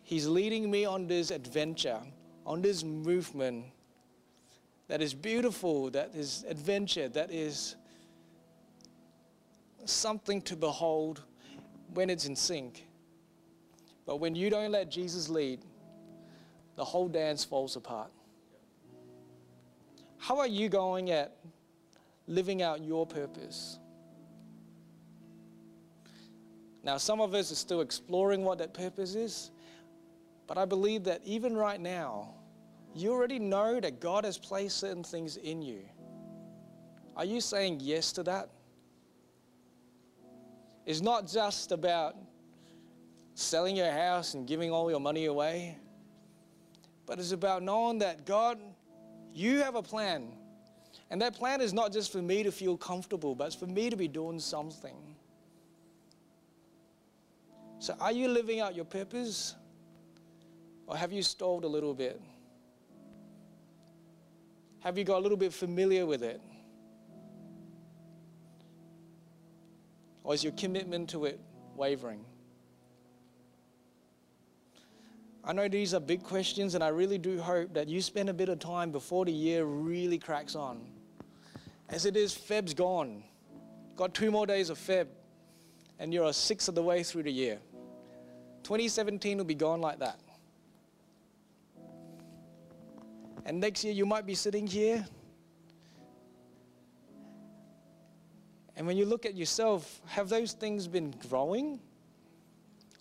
He's 0.04 0.28
leading 0.28 0.70
me 0.70 0.86
on 0.86 1.08
this 1.08 1.32
adventure, 1.32 2.00
on 2.46 2.62
this 2.62 2.84
movement 2.84 3.66
that 4.88 5.02
is 5.02 5.14
beautiful, 5.14 5.90
that 5.92 6.12
is 6.14 6.46
adventure, 6.48 7.08
that 7.10 7.32
is 7.32 7.76
something 9.86 10.42
to 10.44 10.56
behold 10.56 11.22
when 11.94 12.10
it's 12.10 12.26
in 12.26 12.36
sync. 12.36 12.86
But 14.06 14.18
when 14.18 14.36
you 14.36 14.50
don't 14.50 14.72
let 14.72 14.92
Jesus 14.92 15.30
lead, 15.30 15.62
the 16.76 16.84
whole 16.84 17.08
dance 17.08 17.44
falls 17.44 17.76
apart. 17.76 18.12
How 20.18 20.40
are 20.40 20.48
you 20.48 20.70
going 20.70 21.12
at 21.12 21.38
living 22.28 22.62
out 22.62 22.84
your 22.84 23.06
purpose? 23.06 23.80
Now, 26.84 26.98
some 26.98 27.22
of 27.22 27.34
us 27.34 27.52
are 27.52 27.56
still 27.56 27.82
exploring 27.82 28.44
what 28.44 28.58
that 28.58 28.74
purpose 28.74 29.16
is, 29.16 29.52
but 30.48 30.58
I 30.58 30.66
believe 30.66 31.06
that 31.06 31.22
even 31.24 31.56
right 31.56 31.80
now, 31.80 32.34
you 32.94 33.12
already 33.12 33.40
know 33.40 33.80
that 33.80 34.00
God 34.00 34.26
has 34.26 34.38
placed 34.38 34.78
certain 34.78 35.04
things 35.04 35.38
in 35.38 35.62
you. 35.62 35.80
Are 37.16 37.26
you 37.26 37.40
saying 37.42 37.80
yes 37.82 38.12
to 38.14 38.24
that? 38.24 38.50
It's 40.86 41.02
not 41.02 41.28
just 41.28 41.72
about 41.72 42.18
selling 43.36 43.76
your 43.78 43.92
house 43.92 44.34
and 44.34 44.46
giving 44.46 44.72
all 44.72 44.92
your 44.92 45.00
money 45.00 45.26
away, 45.26 45.78
but 47.06 47.18
it's 47.20 47.32
about 47.32 47.64
knowing 47.64 48.00
that 48.00 48.26
God, 48.26 48.60
you 49.34 49.60
have 49.60 49.76
a 49.76 49.82
plan. 49.84 50.34
And 51.10 51.22
that 51.22 51.36
plan 51.36 51.62
is 51.62 51.74
not 51.74 51.94
just 51.94 52.12
for 52.12 52.22
me 52.22 52.44
to 52.44 52.52
feel 52.52 52.76
comfortable, 52.76 53.36
but 53.36 53.48
it's 53.48 53.56
for 53.56 53.68
me 53.68 53.90
to 53.90 53.96
be 53.96 54.08
doing 54.08 54.40
something. 54.40 55.13
So, 57.80 57.96
are 58.00 58.12
you 58.12 58.28
living 58.28 58.60
out 58.60 58.76
your 58.76 58.86
purpose? 58.86 59.56
Or 60.88 60.98
have 60.98 61.12
you 61.12 61.24
stalled 61.24 61.64
a 61.64 61.68
little 61.68 61.94
bit? 61.94 62.22
Have 64.80 64.98
you 64.98 65.04
got 65.04 65.18
a 65.18 65.20
little 65.20 65.38
bit 65.38 65.54
familiar 65.54 66.06
with 66.06 66.24
it? 66.24 66.42
Or 70.24 70.34
is 70.34 70.44
your 70.44 70.54
commitment 70.54 71.10
to 71.12 71.26
it 71.26 71.40
wavering? 71.76 72.24
I 75.46 75.52
know 75.52 75.68
these 75.68 75.94
are 75.94 76.00
big 76.00 76.24
questions, 76.24 76.74
and 76.74 76.84
I 76.84 76.88
really 76.88 77.18
do 77.18 77.40
hope 77.42 77.74
that 77.74 77.90
you 77.90 78.02
spend 78.02 78.30
a 78.30 78.34
bit 78.34 78.48
of 78.48 78.60
time 78.60 78.92
before 78.92 79.26
the 79.26 79.32
year 79.32 79.66
really 79.66 80.18
cracks 80.18 80.56
on 80.56 80.82
As 81.90 82.06
it 82.06 82.16
is, 82.16 82.34
Feb's 82.34 82.74
gone. 82.74 83.24
Got 83.98 84.14
two 84.14 84.32
more 84.32 84.48
days 84.48 84.70
of 84.70 84.80
Feb, 84.80 85.08
and 86.00 86.14
you're 86.14 86.26
a 86.26 86.34
sixth 86.34 86.68
of 86.70 86.76
the 86.76 86.82
way 86.82 87.04
through 87.04 87.24
the 87.24 87.32
year. 87.32 87.60
2017 88.64 89.38
will 89.38 89.46
be 89.46 89.56
gone 89.56 89.82
like 89.82 90.00
that. 90.00 90.20
And 93.46 93.60
next 93.60 93.84
year, 93.84 93.94
you 93.94 94.06
might 94.06 94.26
be 94.26 94.36
sitting 94.36 94.66
here. 94.66 95.06
And 98.76 98.88
when 98.88 98.98
you 98.98 99.06
look 99.06 99.26
at 99.26 99.36
yourself, 99.36 100.02
have 100.08 100.30
those 100.30 100.54
things 100.54 100.88
been 100.88 101.14
growing? 101.30 101.80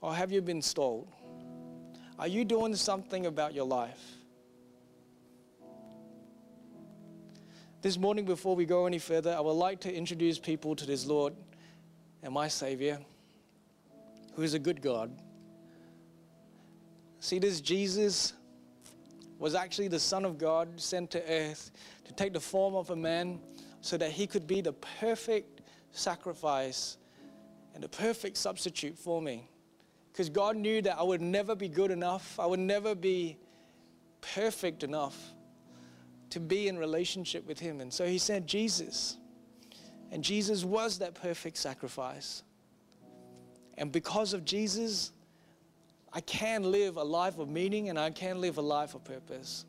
Or 0.01 0.15
have 0.15 0.33
you 0.33 0.43
been 0.43 0.61
stalled? 0.61 1.09
Are 2.19 2.27
you 2.27 2.45
doing 2.45 2.75
something 2.75 3.27
about 3.27 3.55
your 3.55 3.67
life? 3.67 4.01
This 7.81 7.99
morning, 7.99 8.25
before 8.25 8.55
we 8.55 8.65
go 8.65 8.87
any 8.87 8.99
further, 8.99 9.35
I 9.35 9.41
would 9.41 9.53
like 9.53 9.81
to 9.81 9.93
introduce 9.93 10.39
people 10.39 10.77
to 10.77 10.87
this 10.87 11.07
Lord 11.07 11.35
and 12.23 12.33
my 12.33 12.49
Savior, 12.49 12.99
who 14.35 14.43
is 14.43 14.55
a 14.55 14.59
good 14.59 14.81
God. 14.81 15.11
See, 17.21 17.39
this 17.39 17.61
Jesus 17.61 18.33
was 19.39 19.55
actually 19.55 19.89
the 19.89 19.99
Son 19.99 20.25
of 20.25 20.39
God 20.39 20.81
sent 20.81 21.11
to 21.13 21.23
earth 21.31 21.71
to 22.05 22.13
take 22.13 22.33
the 22.33 22.41
form 22.41 22.75
of 22.75 22.91
a 22.91 22.97
man 22.97 23.41
so 23.81 23.97
that 23.97 24.11
he 24.11 24.27
could 24.27 24.47
be 24.47 24.61
the 24.61 24.73
perfect 24.73 25.63
sacrifice 25.91 26.97
and 27.75 27.83
the 27.83 27.89
perfect 27.89 28.37
substitute 28.37 28.97
for 28.97 29.21
me. 29.21 29.49
Because 30.13 30.29
God 30.29 30.57
knew 30.57 30.83
that 30.83 30.99
I 30.99 31.03
would 31.03 31.21
never 31.21 31.55
be 31.55 31.69
good 31.69 31.91
enough, 31.91 32.39
I 32.39 32.47
would 32.47 32.61
never 32.61 32.95
be 32.95 33.39
perfect 34.21 34.85
enough 34.85 35.17
to 36.31 36.41
be 36.41 36.69
in 36.69 36.79
relationship 36.79 37.47
with 37.47 37.59
Him. 37.59 37.81
And 37.81 37.93
so 37.93 38.07
He 38.07 38.19
sent 38.19 38.47
Jesus. 38.47 39.17
And 40.13 40.23
Jesus 40.23 40.63
was 40.63 40.99
that 40.99 41.15
perfect 41.15 41.57
sacrifice. 41.57 42.43
And 43.79 43.91
because 43.91 44.35
of 44.35 44.45
Jesus, 44.45 45.11
I 46.13 46.21
can 46.21 46.71
live 46.71 46.99
a 46.99 47.03
life 47.03 47.39
of 47.39 47.49
meaning 47.49 47.89
and 47.89 47.99
I 47.99 48.11
can 48.11 48.39
live 48.39 48.59
a 48.59 48.63
life 48.63 48.95
of 48.95 49.03
purpose. 49.05 49.65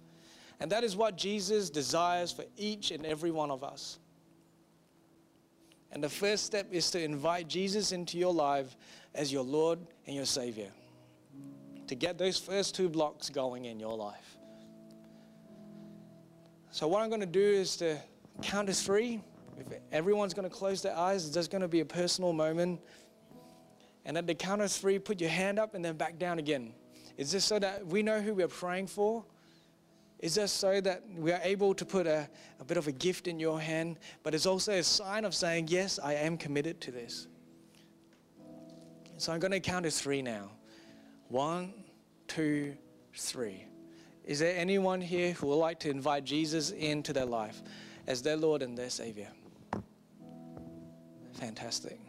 And 0.60 0.70
that 0.72 0.84
is 0.84 0.98
what 0.98 1.18
Jesus 1.18 1.70
desires 1.70 2.34
for 2.34 2.44
each 2.58 2.92
and 2.92 3.06
every 3.06 3.32
one 3.32 3.52
of 3.52 3.64
us. 3.64 4.00
And 5.94 6.04
the 6.04 6.10
first 6.10 6.46
step 6.46 6.68
is 6.72 6.92
to 6.92 7.02
invite 7.02 7.48
Jesus 7.48 7.94
into 7.94 8.18
your 8.18 8.34
life 8.34 8.76
as 9.16 9.32
your 9.32 9.44
Lord 9.44 9.80
and 10.06 10.16
your 10.16 10.26
Savior. 10.26 10.72
To 11.88 11.96
get 11.96 12.18
those 12.18 12.38
first 12.38 12.76
two 12.76 12.90
blocks 12.90 13.30
going 13.30 13.66
in 13.66 13.80
your 13.80 13.96
life. 13.96 14.38
So, 16.72 16.88
what 16.88 17.02
I'm 17.02 17.10
going 17.10 17.22
to 17.22 17.28
do 17.28 17.40
is 17.40 17.78
to 17.78 17.98
count 18.42 18.68
to 18.68 18.74
three. 18.74 19.22
If 19.60 19.68
everyone's 19.92 20.34
going 20.34 20.50
to 20.50 20.56
close 20.56 20.82
their 20.82 20.96
eyes, 20.96 21.26
it's 21.26 21.34
just 21.34 21.52
going 21.52 21.62
to 21.62 21.68
be 21.68 21.80
a 21.82 21.86
personal 21.86 22.34
moment. 22.34 22.82
And 24.06 24.18
at 24.18 24.28
the 24.28 24.36
count 24.36 24.62
of 24.62 24.72
three, 24.72 25.00
put 25.00 25.22
your 25.22 25.30
hand 25.30 25.60
up 25.60 25.76
and 25.76 25.84
then 25.84 25.96
back 25.96 26.20
down 26.20 26.40
again. 26.40 26.74
Is 27.18 27.32
this 27.32 27.46
so 27.46 27.60
that 27.60 27.86
we 27.86 28.04
know 28.04 28.20
who 28.20 28.34
we're 28.34 28.48
praying 28.48 28.88
for? 28.88 29.24
Is 30.20 30.36
this 30.36 30.52
so 30.52 30.80
that 30.82 31.04
we 31.18 31.32
are 31.32 31.42
able 31.44 31.74
to 31.76 31.86
put 31.86 32.08
a, 32.08 32.30
a 32.60 32.64
bit 32.64 32.78
of 32.78 32.88
a 32.88 32.92
gift 32.92 33.28
in 33.28 33.40
your 33.40 33.60
hand, 33.60 34.00
but 34.24 34.34
it's 34.34 34.46
also 34.46 34.72
a 34.72 34.84
sign 34.84 35.26
of 35.26 35.36
saying, 35.36 35.68
Yes, 35.68 36.00
I 36.02 36.14
am 36.14 36.38
committed 36.38 36.80
to 36.82 36.92
this? 36.92 37.28
So 39.18 39.32
I'm 39.32 39.40
going 39.40 39.52
to 39.52 39.60
count 39.60 39.84
to 39.84 39.92
three 39.92 40.22
now. 40.22 40.50
One, 41.28 41.74
two, 42.28 42.76
three. 43.14 43.66
Is 44.24 44.40
there 44.40 44.56
anyone 44.58 45.02
here 45.02 45.34
who 45.34 45.48
would 45.48 45.56
like 45.56 45.80
to 45.82 45.90
invite 45.90 46.24
Jesus 46.24 46.72
into 46.72 47.12
their 47.12 47.26
life 47.26 47.62
as 48.08 48.22
their 48.22 48.38
Lord 48.38 48.62
and 48.62 48.78
their 48.78 48.90
Savior? 48.90 49.28
Fantastic. 51.44 52.00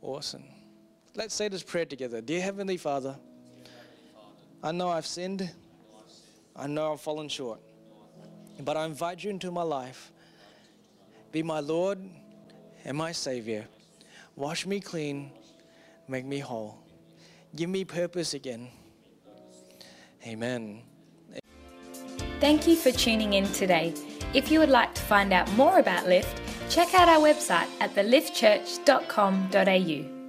Awesome. 0.00 0.44
Let's 1.16 1.34
say 1.34 1.48
this 1.48 1.64
prayer 1.64 1.86
together. 1.86 2.20
Dear 2.20 2.40
Heavenly 2.40 2.76
Father, 2.76 3.16
I 4.62 4.70
know 4.70 4.88
I've 4.88 5.04
sinned. 5.04 5.50
I 6.54 6.68
know 6.68 6.92
I've 6.92 7.00
fallen 7.00 7.28
short. 7.28 7.58
But 8.60 8.76
I 8.76 8.84
invite 8.84 9.24
you 9.24 9.30
into 9.30 9.50
my 9.50 9.64
life. 9.64 10.12
Be 11.32 11.42
my 11.42 11.58
Lord 11.58 11.98
and 12.84 12.96
my 12.96 13.10
Savior. 13.10 13.66
Wash 14.36 14.64
me 14.64 14.78
clean. 14.78 15.32
Make 16.06 16.26
me 16.26 16.38
whole. 16.38 16.78
Give 17.56 17.70
me 17.70 17.84
purpose 17.84 18.34
again. 18.34 18.68
Amen. 20.24 20.82
Thank 22.38 22.68
you 22.68 22.76
for 22.76 22.92
tuning 22.92 23.32
in 23.32 23.46
today. 23.52 23.94
If 24.32 24.50
you 24.50 24.60
would 24.60 24.70
like 24.70 24.94
to 24.94 25.02
find 25.02 25.32
out 25.32 25.50
more 25.54 25.80
about 25.80 26.06
Lift, 26.06 26.41
check 26.72 26.94
out 26.94 27.08
our 27.08 27.20
website 27.20 27.68
at 27.80 27.94
theliftchurch.com.au. 27.94 30.21